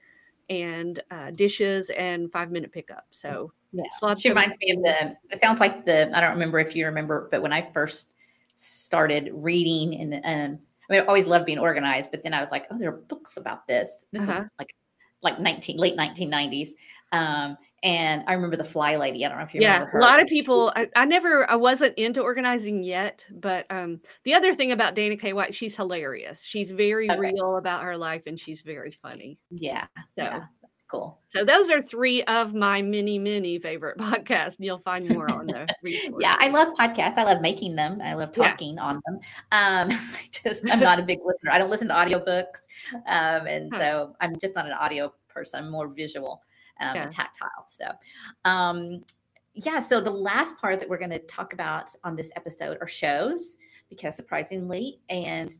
and 0.50 1.02
uh, 1.12 1.32
dishes 1.32 1.90
and 1.92 2.32
five 2.32 2.52
minute 2.52 2.72
pickup. 2.72 3.06
So 3.12 3.52
Yeah. 3.72 3.84
slob 3.92 4.20
She 4.20 4.30
reminds 4.30 4.58
me 4.60 4.72
of 4.72 4.84
the, 4.84 5.18
it 5.32 5.40
sounds 5.40 5.60
like 5.60 5.86
the, 5.86 6.16
I 6.16 6.22
don't 6.22 6.32
remember 6.32 6.60
if 6.60 6.76
you 6.76 6.86
remember, 6.86 7.28
but 7.32 7.42
when 7.42 7.54
I 7.54 7.62
first 7.62 8.12
started 8.56 9.30
reading 9.34 10.00
and, 10.00 10.14
um, 10.14 10.60
I 10.90 10.94
mean, 10.94 11.02
I 11.02 11.06
always 11.06 11.28
loved 11.28 11.46
being 11.46 11.60
organized, 11.60 12.12
but 12.12 12.24
then 12.24 12.34
I 12.34 12.40
was 12.42 12.52
like, 12.52 12.66
oh, 12.70 12.78
there 12.78 12.90
are 12.90 12.98
books 12.98 13.38
about 13.38 13.68
this. 13.68 14.06
This 14.12 14.24
Uh-huh. 14.28 14.42
is 14.44 14.50
like, 14.60 14.76
like 15.22 15.40
19, 15.40 15.78
late 15.78 15.96
1990s. 15.96 16.72
Um, 17.12 17.58
and 17.84 18.24
I 18.28 18.34
remember 18.34 18.56
the 18.58 18.64
fly 18.64 18.96
lady. 18.96 19.26
I 19.26 19.30
don't 19.30 19.38
know 19.38 19.44
if 19.44 19.54
you 19.54 19.62
yeah 19.62 19.86
a 19.94 19.98
lot 20.00 20.22
of 20.22 20.28
people 20.28 20.72
I, 20.76 20.88
I 20.96 21.06
never 21.06 21.50
i 21.52 21.56
wasn't 21.56 21.96
into 21.98 22.22
organizing 22.22 22.82
yet 22.84 23.26
but 23.30 23.66
um 23.70 24.00
the 24.24 24.34
other 24.34 24.54
thing 24.56 24.72
about 24.72 24.96
dana 24.96 25.18
k 25.18 25.34
white 25.34 25.54
she's 25.54 25.76
hilarious 25.76 26.44
she's 26.44 26.72
very 26.72 27.10
Okay. 27.10 27.20
real 27.20 27.58
about 27.58 27.84
her 27.84 27.98
life 27.98 28.24
and 28.26 28.40
she's 28.40 28.62
very 28.62 28.92
funny 28.92 29.38
Yeah. 29.52 29.86
so 30.16 30.24
Yeah. 30.24 30.40
That's 30.62 30.86
cool. 30.90 31.20
so 31.26 31.44
those 31.44 31.70
are 31.70 31.82
three 31.82 32.24
of 32.24 32.54
my 32.54 32.82
many 32.82 33.20
many 33.20 33.60
favorite 33.60 33.98
podcasts 34.08 34.56
you'll 34.60 34.80
find 34.80 35.08
more 35.10 35.30
on 35.30 35.48
the 35.48 35.68
resource 35.84 36.16
Yeah, 36.20 36.36
I 36.40 36.48
love 36.48 36.74
podcasts. 36.80 37.18
I 37.18 37.24
love 37.26 37.42
making 37.42 37.76
them. 37.76 38.00
I 38.02 38.14
love 38.14 38.32
Yeah. 38.38 38.50
talking 38.52 38.80
on 38.80 39.02
them. 39.06 39.16
Um, 39.52 39.90
I 39.92 40.30
just 40.32 40.64
I'm 40.72 40.80
not 40.80 41.00
a 41.00 41.04
big 41.04 41.20
listener. 41.26 41.52
I 41.52 41.58
don't 41.58 41.70
listen 41.70 41.90
to 41.90 41.94
audiobooks. 41.94 42.62
Um, 43.08 43.46
and 43.48 43.72
Huh. 43.74 43.80
so 43.80 44.16
I'm 44.22 44.38
just 44.40 44.56
not 44.56 44.66
an 44.68 44.72
audio 44.74 45.14
person. 45.30 45.64
I'm 45.66 45.72
more 45.72 45.88
visual 45.88 46.42
um, 46.80 46.96
Yeah. 46.96 47.10
tactile. 47.10 47.66
So 47.68 47.86
um 48.46 49.04
yeah, 49.56 49.80
so 49.80 50.02
the 50.02 50.10
last 50.10 50.58
part 50.58 50.80
that 50.80 50.90
we're 50.90 50.98
going 50.98 51.12
to 51.12 51.20
talk 51.20 51.54
about 51.54 51.96
on 52.04 52.16
this 52.16 52.32
episode 52.36 52.80
are 52.82 52.88
shows 52.88 53.58
because 53.88 54.16
surprisingly 54.16 55.00
and 55.10 55.54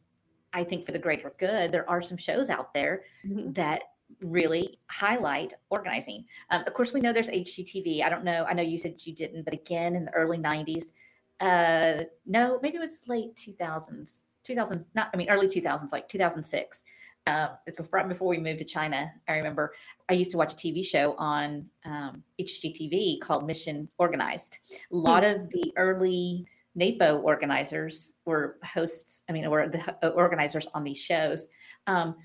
I 0.52 0.64
think 0.64 0.84
for 0.86 0.92
the 0.94 1.00
greater 1.00 1.34
good, 1.38 1.72
there 1.72 1.88
are 1.90 2.02
some 2.02 2.18
shows 2.18 2.50
out 2.50 2.74
there 2.74 3.04
Mhm. 3.26 3.54
that 3.56 3.84
really 4.20 4.80
highlight 4.88 5.54
organizing. 5.70 6.26
Um, 6.52 6.64
of 6.68 6.74
course, 6.74 6.94
we 6.94 7.00
know 7.02 7.12
there's 7.14 7.30
HGTV. 7.30 8.04
I 8.04 8.10
don't 8.10 8.24
know. 8.24 8.46
I 8.46 8.54
know 8.54 8.62
you 8.62 8.78
said 8.78 9.02
you 9.06 9.14
didn't, 9.14 9.44
but 9.44 9.54
again, 9.54 9.96
in 9.96 10.06
the 10.06 10.14
early 10.14 10.38
90s, 10.38 10.94
uh, 11.40 12.04
no, 12.26 12.60
maybe 12.62 12.78
it 12.78 12.80
was 12.80 13.08
late 13.08 13.36
2000s, 13.36 14.26
2000s, 14.44 14.86
not, 14.94 15.10
I 15.14 15.18
mean, 15.18 15.30
early 15.30 15.48
2000s, 15.48 15.92
like 15.92 16.08
2006. 16.08 16.84
Uh, 17.26 17.50
before, 17.66 18.00
right 18.00 18.10
before 18.10 18.28
we 18.28 18.38
moved 18.38 18.60
to 18.60 18.66
China, 18.66 19.10
I 19.30 19.38
remember 19.38 19.74
I 20.10 20.14
used 20.14 20.32
to 20.32 20.38
watch 20.38 20.54
a 20.54 20.56
TV 20.56 20.86
show 20.86 21.16
on 21.18 21.66
um, 21.86 22.22
HGTV 22.40 23.22
called 23.22 23.48
Mission 23.48 23.88
Organized. 23.98 24.60
A 24.72 24.96
lot 24.96 25.24
of 25.24 25.50
the 25.50 25.72
early 25.78 26.46
NAPO 26.78 27.22
organizers 27.24 28.14
were 28.26 28.58
hosts, 28.64 29.24
I 29.30 29.34
mean, 29.34 29.50
were 29.50 29.70
the 29.70 30.10
organizers 30.10 30.68
on 30.74 30.84
these 30.84 30.98
shows. 30.98 31.48
Um, 31.88 32.16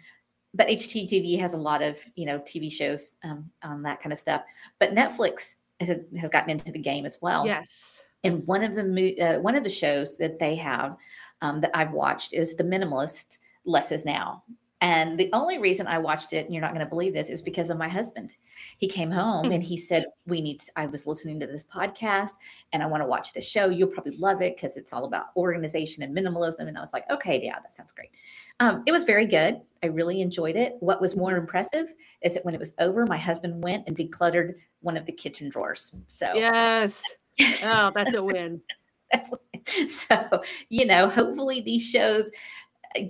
but 0.55 0.67
HGTV 0.67 1.39
has 1.39 1.55
a 1.55 1.59
lot 1.59 1.83
of 1.83 1.99
you 2.17 2.27
know 2.27 2.39
TV 2.41 2.73
shows 2.73 3.15
um, 3.23 3.51
on 3.63 3.83
that 3.83 4.03
kind 4.03 4.13
of 4.13 4.19
stuff. 4.19 4.43
But 4.81 4.95
Netflix 4.95 5.57
has, 5.81 5.91
has 6.19 6.31
gotten 6.31 6.51
into 6.51 6.73
the 6.73 6.79
game 6.79 7.05
as 7.07 7.19
well. 7.21 7.47
yes 7.47 8.01
And 8.25 8.47
one 8.47 8.65
of 8.65 8.75
the 8.75 8.85
mo- 8.85 9.25
uh, 9.25 9.39
one 9.41 9.55
of 9.55 9.63
the 9.63 9.71
shows 9.71 10.17
that 10.19 10.39
they 10.39 10.57
have 10.57 10.97
um, 11.43 11.61
that 11.61 11.71
I've 11.75 11.93
watched 11.93 12.35
is 12.35 12.57
The 12.57 12.65
Minimalist. 12.65 13.39
Less 13.65 13.93
is 13.93 14.05
now. 14.05 14.45
And 14.81 15.19
the 15.19 15.29
only 15.33 15.59
reason 15.59 15.89
I 15.89 15.99
watched 15.99 16.33
it, 16.33 16.45
and 16.45 16.55
you're 16.55 16.61
not 16.61 16.73
going 16.73 16.85
to 16.85 16.89
believe 16.89 17.13
this, 17.13 17.29
is 17.29 17.43
because 17.43 17.69
of 17.69 17.79
my 17.79 17.89
husband. 17.89 18.35
He 18.77 18.89
came 18.89 19.11
home 19.11 19.47
Hmm. 19.47 19.53
and 19.53 19.63
he 19.63 19.77
said, 19.77 20.07
"We 20.27 20.41
need." 20.41 20.61
To, 20.61 20.73
I 20.77 20.87
was 20.87 21.07
listening 21.07 21.41
to 21.41 21.47
this 21.47 21.65
podcast, 21.65 22.33
and 22.73 22.83
I 22.83 22.87
want 22.87 23.03
to 23.03 23.07
watch 23.09 23.33
the 23.33 23.41
show. 23.41 23.69
You'll 23.69 23.89
probably 23.89 24.17
love 24.17 24.41
it 24.41 24.57
because 24.57 24.77
it's 24.77 24.93
all 24.93 25.05
about 25.05 25.27
organization 25.37 26.03
and 26.05 26.17
minimalism. 26.17 26.69
And 26.69 26.79
I 26.79 26.81
was 26.81 26.93
like, 26.93 27.11
"Okay, 27.11 27.41
yeah, 27.43 27.59
that 27.61 27.75
sounds 27.75 27.93
great." 27.93 28.11
Um, 28.61 28.83
it 28.87 28.93
was 28.93 29.05
very 29.05 29.27
good. 29.27 29.61
I 29.83 29.87
really 29.87 30.21
enjoyed 30.21 30.57
it. 30.57 30.77
What 30.81 31.01
was 31.01 31.17
more 31.17 31.37
impressive 31.37 31.93
is 32.23 32.35
that 32.35 32.45
when 32.45 32.55
it 32.55 32.59
was 32.61 32.75
over, 32.79 33.07
my 33.07 33.19
husband 33.19 33.63
went 33.63 33.85
and 33.87 33.97
decluttered 33.97 34.55
one 34.81 34.97
of 34.97 35.07
the 35.07 35.13
kitchen 35.13 35.49
drawers. 35.49 35.93
So 36.07 36.33
yes 36.35 37.03
oh 37.63 37.91
that's 37.95 38.15
a 38.15 38.23
win 38.23 38.61
that's 39.13 39.33
so 39.87 40.43
you 40.69 40.85
know 40.85 41.09
hopefully 41.09 41.61
these 41.61 41.89
shows 41.89 42.31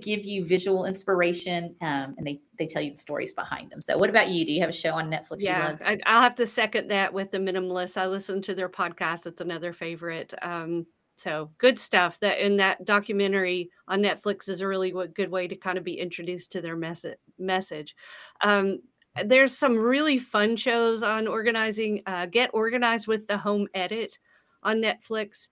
give 0.01 0.25
you 0.25 0.45
visual 0.45 0.85
inspiration 0.85 1.75
um, 1.81 2.15
and 2.17 2.27
they 2.27 2.41
they 2.57 2.67
tell 2.67 2.81
you 2.81 2.91
the 2.91 2.97
stories 2.97 3.33
behind 3.33 3.69
them. 3.71 3.81
So 3.81 3.97
what 3.97 4.09
about 4.09 4.29
you? 4.29 4.45
Do 4.45 4.51
you 4.51 4.61
have 4.61 4.69
a 4.69 4.73
show 4.73 4.91
on 4.91 5.09
netflix 5.09 5.39
you 5.39 5.47
yeah 5.47 5.69
love? 5.69 5.81
I, 5.85 5.97
i'll 6.05 6.21
have 6.21 6.35
to 6.35 6.45
second 6.45 6.89
that 6.89 7.13
with 7.13 7.31
the 7.31 7.37
minimalist. 7.37 7.97
I 7.97 8.07
listen 8.07 8.41
to 8.43 8.55
their 8.55 8.69
podcast. 8.69 9.25
It's 9.25 9.41
another 9.41 9.73
favorite. 9.73 10.33
Um 10.41 10.85
so 11.17 11.51
good 11.57 11.79
stuff. 11.79 12.19
That 12.19 12.39
in 12.39 12.57
that 12.57 12.85
documentary 12.85 13.69
on 13.87 14.01
netflix 14.01 14.49
is 14.49 14.61
a 14.61 14.67
really 14.67 14.93
good 15.13 15.31
way 15.31 15.47
to 15.47 15.55
kind 15.55 15.77
of 15.77 15.83
be 15.83 15.99
introduced 15.99 16.51
to 16.53 16.61
their 16.61 16.75
message 16.75 17.17
message. 17.37 17.95
Um 18.41 18.79
there's 19.25 19.57
some 19.57 19.77
really 19.77 20.19
fun 20.19 20.55
shows 20.55 21.03
on 21.03 21.27
organizing 21.27 22.03
uh, 22.05 22.25
get 22.25 22.51
organized 22.53 23.07
with 23.07 23.27
the 23.27 23.37
home 23.37 23.67
edit 23.73 24.17
on 24.63 24.81
netflix 24.81 25.47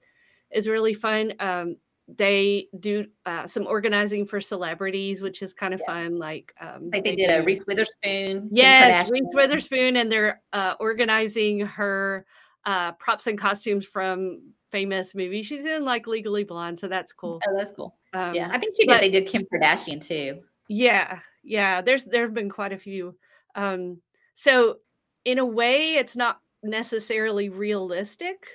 is 0.51 0.67
really 0.67 0.93
fun. 0.93 1.33
Um 1.39 1.77
they 2.07 2.67
do 2.79 3.05
uh, 3.25 3.45
some 3.45 3.67
organizing 3.67 4.25
for 4.25 4.39
celebrities 4.39 5.21
which 5.21 5.41
is 5.41 5.53
kind 5.53 5.73
of 5.73 5.81
Yeah. 5.87 5.93
fun 5.93 6.17
like 6.17 6.53
um 6.61 6.89
like 6.93 7.03
they 7.03 7.15
did 7.15 7.29
a 7.29 7.43
reese 7.43 7.65
witherspoon 7.67 8.47
Yes, 8.51 9.11
Reese 9.11 9.23
Witherspoon, 9.33 9.97
and 9.97 10.09
they're 10.11 10.41
uh, 10.53 10.75
organizing 10.79 11.59
her 11.59 12.25
uh, 12.65 12.93
props 12.93 13.27
and 13.27 13.37
costumes 13.37 13.85
from 13.85 14.41
famous 14.71 15.15
movies. 15.15 15.45
She's 15.45 15.65
in 15.65 15.83
like 15.85 16.07
Legally 16.07 16.43
Blonde, 16.43 16.79
so 16.79 16.87
that's 16.87 17.11
cool. 17.13 17.41
oh 17.47 17.55
that's 17.57 17.71
cool 17.71 17.95
Um, 18.13 18.33
yeah 18.33 18.49
i 18.51 18.57
think 18.57 18.75
she 18.77 18.83
did 18.85 18.89
but- 18.93 19.01
they 19.01 19.09
did 19.11 19.27
kim 19.27 19.45
kardashian 19.53 20.05
too 20.05 20.41
yeah, 20.69 21.19
yeah. 21.45 21.79
There's 21.81 22.03
there 22.03 22.23
have 22.23 22.33
been 22.33 22.49
quite 22.49 22.73
a 22.73 22.77
few. 22.77 23.15
Um, 23.55 24.01
so 24.33 24.79
in 25.23 25.39
a 25.39 25.45
way, 25.45 25.95
it's 25.95 26.15
not 26.17 26.41
necessarily 26.61 27.47
realistic. 27.47 28.45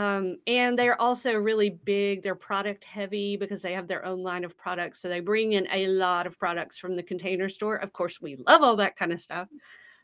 Um, 0.00 0.36
and 0.46 0.78
they're 0.78 1.00
also 1.00 1.34
really 1.34 1.70
big. 1.70 2.22
They're 2.22 2.34
product 2.34 2.84
heavy 2.84 3.36
because 3.36 3.60
they 3.62 3.74
have 3.74 3.86
their 3.86 4.04
own 4.04 4.22
line 4.22 4.44
of 4.44 4.56
products. 4.56 5.00
So 5.00 5.08
they 5.08 5.20
bring 5.20 5.52
in 5.52 5.66
a 5.70 5.88
lot 5.88 6.26
of 6.26 6.38
products 6.38 6.78
from 6.78 6.96
the 6.96 7.02
container 7.02 7.48
store. 7.48 7.76
Of 7.76 7.92
course, 7.92 8.20
we 8.20 8.36
love 8.36 8.62
all 8.62 8.76
that 8.76 8.96
kind 8.96 9.12
of 9.12 9.20
stuff. 9.20 9.48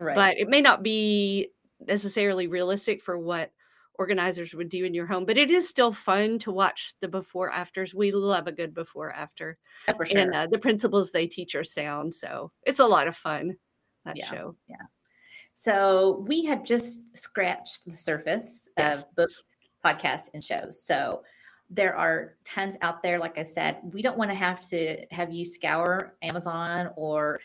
right 0.00 0.14
but 0.16 0.36
it 0.36 0.48
may 0.48 0.60
not 0.60 0.82
be 0.82 1.48
necessarily 1.86 2.46
realistic 2.46 3.02
for 3.02 3.16
what 3.18 3.52
organizers 3.98 4.52
would 4.54 4.68
do 4.68 4.84
in 4.84 4.92
your 4.92 5.06
home 5.06 5.24
but 5.24 5.38
it 5.38 5.50
is 5.50 5.66
still 5.68 5.92
fun 5.92 6.38
to 6.38 6.52
watch 6.52 6.94
the 7.00 7.08
before 7.08 7.50
afters 7.50 7.94
we 7.94 8.12
love 8.12 8.46
a 8.46 8.52
good 8.52 8.74
before 8.74 9.10
after 9.12 9.56
for 9.96 10.04
sure 10.04 10.20
and 10.20 10.34
uh, 10.34 10.46
the 10.50 10.58
principles 10.58 11.10
they 11.12 11.26
teach 11.26 11.54
are 11.54 11.64
sound 11.64 12.12
so 12.14 12.52
it's 12.64 12.78
a 12.80 12.86
lot 12.86 13.08
of 13.08 13.16
fun 13.16 13.56
that 14.04 14.16
Yeah. 14.16 14.30
show 14.30 14.56
Yeah. 14.68 14.84
So 15.54 16.24
we 16.28 16.44
have 16.44 16.62
just 16.64 17.16
scratched 17.16 17.86
the 17.86 17.94
surface 17.96 18.68
Yes. 18.76 19.04
of 19.04 19.14
books, 19.16 19.45
podcasts, 19.86 20.28
and 20.34 20.42
shows. 20.42 20.74
So 20.90 20.98
there 21.78 21.94
are 22.04 22.18
tons 22.44 22.76
out 22.86 22.98
there. 23.02 23.18
Like 23.26 23.38
I 23.38 23.42
said, 23.44 23.72
we 23.94 24.00
don't 24.06 24.18
want 24.20 24.30
to 24.30 24.38
have 24.46 24.60
to 24.70 24.80
have 25.18 25.28
you 25.36 25.44
scour 25.56 25.92
Amazon 26.22 26.80
or 26.96 27.40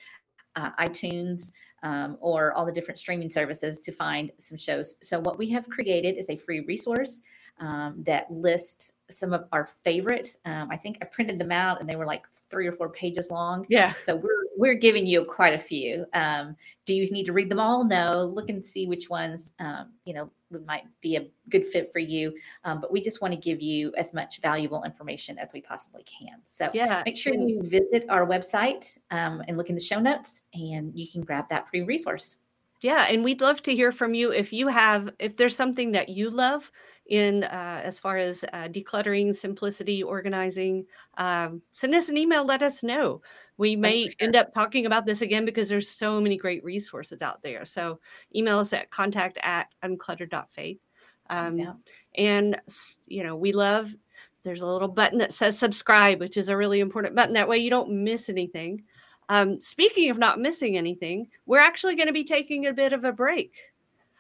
uh, 0.60 0.72
iTunes 0.88 1.52
um, 1.90 2.10
or 2.20 2.54
all 2.56 2.66
the 2.66 2.76
different 2.78 3.00
streaming 3.04 3.32
services 3.40 3.74
to 3.86 3.92
find 3.92 4.26
some 4.38 4.58
shows. 4.58 4.88
So 5.02 5.16
what 5.28 5.36
we 5.42 5.48
have 5.56 5.66
created 5.78 6.14
is 6.22 6.30
a 6.30 6.38
free 6.46 6.62
resource. 6.74 7.14
um, 7.62 8.04
that 8.06 8.30
list 8.32 8.94
some 9.12 9.34
of 9.34 9.46
our 9.52 9.66
favorite. 9.84 10.36
Um, 10.46 10.70
I 10.72 10.78
think 10.78 10.98
I 11.02 11.06
printed 11.06 11.40
them 11.40 11.52
out 11.52 11.80
and 11.80 11.90
they 11.90 11.96
were 11.96 12.06
like 12.06 12.24
three 12.50 12.68
or 12.68 12.72
four 12.72 12.90
pages 12.90 13.30
long. 13.32 13.66
Yeah. 13.70 13.94
So 14.02 14.16
we're 14.16 14.30
we're 14.58 14.76
giving 14.76 15.06
you 15.06 15.26
quite 15.26 15.54
a 15.54 15.58
few. 15.58 16.06
Um, 16.14 16.56
do 16.86 16.94
you 16.94 17.10
need 17.12 17.26
to 17.26 17.34
read 17.34 17.50
them 17.50 17.60
all? 17.60 17.84
No. 17.84 18.26
Look 18.26 18.50
and 18.50 18.66
see 18.66 18.88
which 18.88 19.10
ones 19.10 19.52
um, 19.60 19.92
you 20.06 20.14
know 20.14 20.32
might 20.66 20.84
be 21.02 21.16
a 21.16 21.28
good 21.50 21.66
fit 21.66 21.92
for 21.94 22.00
you. 22.00 22.34
Um, 22.64 22.82
but 22.82 22.92
we 22.92 23.02
just 23.02 23.22
want 23.22 23.34
to 23.34 23.40
give 23.40 23.62
you 23.62 23.94
as 23.98 24.14
much 24.14 24.42
valuable 24.42 24.84
information 24.84 25.38
as 25.38 25.54
we 25.54 25.62
possibly 25.62 26.04
can. 26.04 26.40
So 26.44 26.70
yeah, 26.74 27.04
make 27.06 27.18
sure 27.18 27.34
you 27.34 27.62
visit 27.64 28.06
our 28.10 28.26
website 28.26 28.98
um, 29.12 29.42
and 29.48 29.58
look 29.58 29.70
in 29.70 29.76
the 29.76 29.82
show 29.82 30.00
notes, 30.00 30.46
and 30.54 30.92
you 30.96 31.08
can 31.12 31.22
grab 31.22 31.48
that 31.50 31.70
free 31.70 31.82
resource. 31.82 32.38
Yeah, 32.82 33.06
and 33.08 33.24
we'd 33.24 33.42
love 33.42 33.62
to 33.64 33.76
hear 33.76 33.92
from 33.92 34.16
you 34.16 34.32
if 34.32 34.52
you 34.52 34.68
have 34.68 35.12
if 35.20 35.38
there's 35.38 35.56
something 35.56 35.92
that 35.92 36.10
you 36.10 36.30
love 36.30 36.72
in 37.08 37.44
uh, 37.44 37.82
as 37.84 38.00
far 38.00 38.18
as 38.18 38.46
uh, 38.54 38.68
decluttering, 38.68 39.36
simplicity, 39.36 40.02
organizing. 40.02 40.86
Um, 41.18 41.62
send 41.72 41.94
us 41.96 42.10
an 42.10 42.18
email. 42.18 42.46
Let 42.46 42.62
us 42.62 42.84
know. 42.84 43.22
We 43.58 43.76
may 43.76 44.06
sure. 44.06 44.14
end 44.20 44.36
up 44.36 44.54
talking 44.54 44.86
about 44.86 45.06
this 45.06 45.22
again 45.22 45.46
because 45.46 45.70
there's 45.70 45.90
so 45.90 46.20
many 46.20 46.38
great 46.38 46.64
resources 46.64 47.22
out 47.22 47.42
there. 47.44 47.66
So 47.66 48.00
email 48.36 48.60
us 48.60 48.74
at 48.74 48.90
contact 48.92 49.38
at 49.44 49.68
uncluttered.faith. 49.84 50.80
Um, 51.30 51.60
yeah. 51.60 51.74
And 52.16 52.60
you 53.08 53.24
know 53.24 53.36
we 53.36 53.52
love. 53.52 53.94
There's 54.44 54.64
a 54.64 54.68
little 54.68 54.88
button 54.88 55.20
that 55.20 55.34
says 55.34 55.58
subscribe, 55.58 56.20
which 56.20 56.38
is 56.38 56.50
a 56.50 56.58
really 56.58 56.80
important 56.80 57.16
button. 57.16 57.34
That 57.34 57.48
way 57.48 57.60
you 57.60 57.70
don't 57.70 58.04
miss 58.04 58.30
anything. 58.30 58.84
Um, 59.30 59.62
speaking 59.62 60.10
of 60.10 60.18
not 60.18 60.40
missing 60.40 60.76
anything, 60.76 61.28
we're 61.46 61.60
actually 61.60 61.96
going 61.96 62.08
to 62.08 62.14
be 62.14 62.24
taking 62.24 62.66
a 62.66 62.74
bit 62.74 62.92
of 62.92 63.04
a 63.04 63.14
break. 63.14 63.54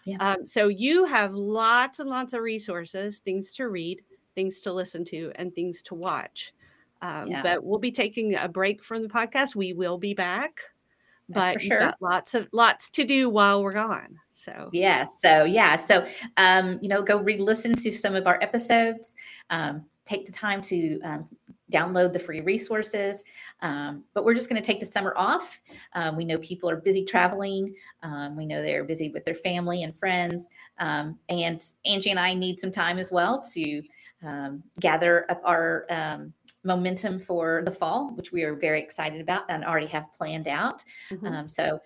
Yeah. 0.05 0.17
Um, 0.19 0.47
so 0.47 0.67
you 0.67 1.05
have 1.05 1.33
lots 1.33 1.99
and 1.99 2.09
lots 2.09 2.33
of 2.33 2.41
resources, 2.41 3.19
things 3.19 3.51
to 3.53 3.69
read, 3.69 4.01
things 4.35 4.59
to 4.61 4.73
listen 4.73 5.05
to, 5.05 5.31
and 5.35 5.53
things 5.53 5.81
to 5.83 5.95
watch. 5.95 6.53
Um, 7.01 7.27
yeah. 7.27 7.43
But 7.43 7.63
we'll 7.63 7.79
be 7.79 7.91
taking 7.91 8.35
a 8.35 8.47
break 8.47 8.83
from 8.83 9.01
the 9.01 9.09
podcast. 9.09 9.55
We 9.55 9.73
will 9.73 9.97
be 9.97 10.13
back, 10.13 10.59
That's 11.29 11.53
but 11.53 11.61
sure. 11.61 11.79
got 11.79 12.01
lots 12.01 12.33
of 12.33 12.47
lots 12.51 12.89
to 12.91 13.03
do 13.03 13.29
while 13.29 13.63
we're 13.63 13.73
gone. 13.73 14.19
So 14.31 14.69
yeah, 14.71 15.03
so 15.03 15.43
yeah, 15.43 15.75
so 15.75 16.07
um, 16.37 16.79
you 16.81 16.89
know, 16.89 17.01
go 17.03 17.21
re-listen 17.21 17.75
to 17.75 17.91
some 17.91 18.15
of 18.15 18.27
our 18.27 18.41
episodes. 18.41 19.15
Um, 19.49 19.85
take 20.05 20.25
the 20.25 20.31
time 20.31 20.61
to 20.61 20.99
um, 21.01 21.23
download 21.71 22.13
the 22.13 22.19
free 22.19 22.41
resources. 22.41 23.23
Um, 23.61 24.03
but 24.13 24.25
we're 24.25 24.33
just 24.33 24.49
going 24.49 24.61
to 24.61 24.65
take 24.65 24.79
the 24.79 24.85
summer 24.85 25.13
off. 25.15 25.61
Um, 25.93 26.15
we 26.15 26.25
know 26.25 26.37
people 26.39 26.69
are 26.69 26.77
busy 26.77 27.05
traveling. 27.05 27.73
Um, 28.03 28.35
we 28.35 28.45
know 28.45 28.61
they're 28.61 28.83
busy 28.83 29.09
with 29.09 29.25
their 29.25 29.35
family 29.35 29.83
and 29.83 29.95
friends. 29.95 30.47
Um, 30.79 31.19
and 31.29 31.63
Angie 31.85 32.11
and 32.11 32.19
I 32.19 32.33
need 32.33 32.59
some 32.59 32.71
time 32.71 32.97
as 32.97 33.11
well 33.11 33.43
to 33.53 33.83
um, 34.25 34.63
gather 34.79 35.29
up 35.29 35.41
our 35.45 35.85
um, 35.89 36.33
momentum 36.63 37.19
for 37.19 37.63
the 37.65 37.71
fall, 37.71 38.11
which 38.15 38.31
we 38.31 38.43
are 38.43 38.53
very 38.55 38.81
excited 38.81 39.19
about 39.19 39.43
and 39.49 39.65
already 39.65 39.87
have 39.87 40.13
planned 40.13 40.47
out. 40.47 40.83
Mm-hmm. 41.11 41.47
so 41.47 41.79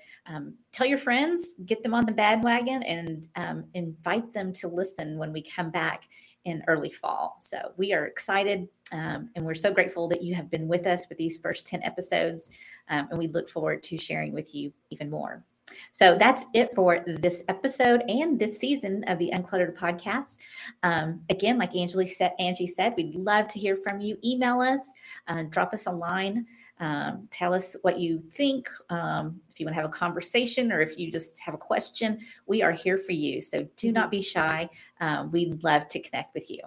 tell 0.74 0.86
your 0.86 0.98
friends, 0.98 1.56
get 1.66 1.82
them 1.82 1.94
on 1.94 2.06
the 2.06 2.12
bandwagon, 2.12 2.84
and 2.84 3.28
invite 3.74 4.34
them 4.34 4.52
to 4.54 4.68
listen 4.68 5.18
when 5.18 5.32
we 5.32 5.42
come 5.42 5.72
back 5.72 6.10
in 6.46 6.64
early 6.68 6.90
fall. 6.90 7.38
So 7.42 7.74
we 7.78 7.94
are 7.94 8.06
excited 8.06 8.68
um, 8.92 9.30
and 9.36 9.46
we're 9.46 9.56
so 9.56 9.74
grateful 9.74 10.08
that 10.10 10.22
you 10.22 10.36
have 10.36 10.50
been 10.50 10.68
with 10.68 10.86
us 10.86 11.06
for 11.06 11.16
these 11.16 11.40
first 11.40 11.68
10 11.68 11.84
episodes. 11.84 12.50
Um, 12.90 13.08
and 13.10 13.20
we 13.20 13.28
look 13.28 13.50
forward 13.50 13.84
to 13.84 13.98
sharing 13.98 14.32
with 14.34 14.54
you 14.54 14.72
even 14.92 15.10
more. 15.10 15.44
So 15.92 16.16
that's 16.16 16.46
it 16.54 16.74
for 16.76 17.04
this 17.08 17.44
episode 17.48 18.04
and 18.08 18.40
this 18.40 18.60
season 18.60 19.04
of 19.06 19.18
the 19.18 19.32
Uncluttered 19.34 19.76
podcast. 19.76 20.38
Um, 20.84 21.22
again, 21.30 21.58
like 21.58 21.76
Angie 21.76 22.06
said, 22.06 22.34
Angie 22.38 22.68
said, 22.68 22.94
we'd 22.96 23.16
love 23.16 23.48
to 23.50 23.60
hear 23.60 23.76
from 23.76 24.00
you. 24.00 24.18
Email 24.24 24.62
us, 24.62 24.94
uh, 25.28 25.44
drop 25.50 25.74
us 25.74 25.88
a 25.88 25.92
line. 25.92 26.46
Um, 26.80 27.28
tell 27.32 27.54
us 27.54 27.76
what 27.84 28.00
you 28.00 28.22
think. 28.30 28.70
Um, 28.90 29.40
if 29.50 29.60
you 29.60 29.66
want 29.66 29.76
to 29.76 29.82
have 29.82 29.90
a 29.90 29.94
conversation 29.94 30.72
or 30.72 30.82
if 30.82 30.98
you 30.98 31.12
just 31.12 31.40
have 31.40 31.54
a 31.54 31.58
question, 31.58 32.20
we 32.48 32.62
are 32.62 32.72
here 32.72 32.98
for 32.98 33.14
you. 33.14 33.42
So 33.42 33.68
do 33.78 33.92
not 33.92 34.12
be 34.12 34.22
shy. 34.22 34.70
Um, 35.00 35.32
we'd 35.32 35.64
love 35.64 35.88
to 35.90 36.00
connect 36.00 36.34
with 36.34 36.50
you. 36.50 36.60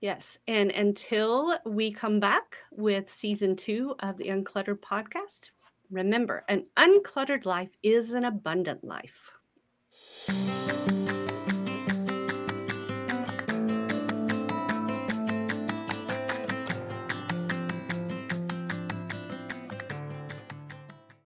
Yes. 0.00 0.38
And 0.48 0.70
until 0.72 1.56
we 1.64 1.92
come 1.92 2.18
back 2.18 2.56
with 2.72 3.08
season 3.08 3.54
two 3.54 3.94
of 4.00 4.16
the 4.16 4.26
Uncluttered 4.26 4.80
podcast, 4.80 5.50
remember 5.90 6.44
an 6.48 6.66
uncluttered 6.76 7.46
life 7.46 7.70
is 7.82 8.12
an 8.12 8.24
abundant 8.24 8.82
life. 8.82 9.30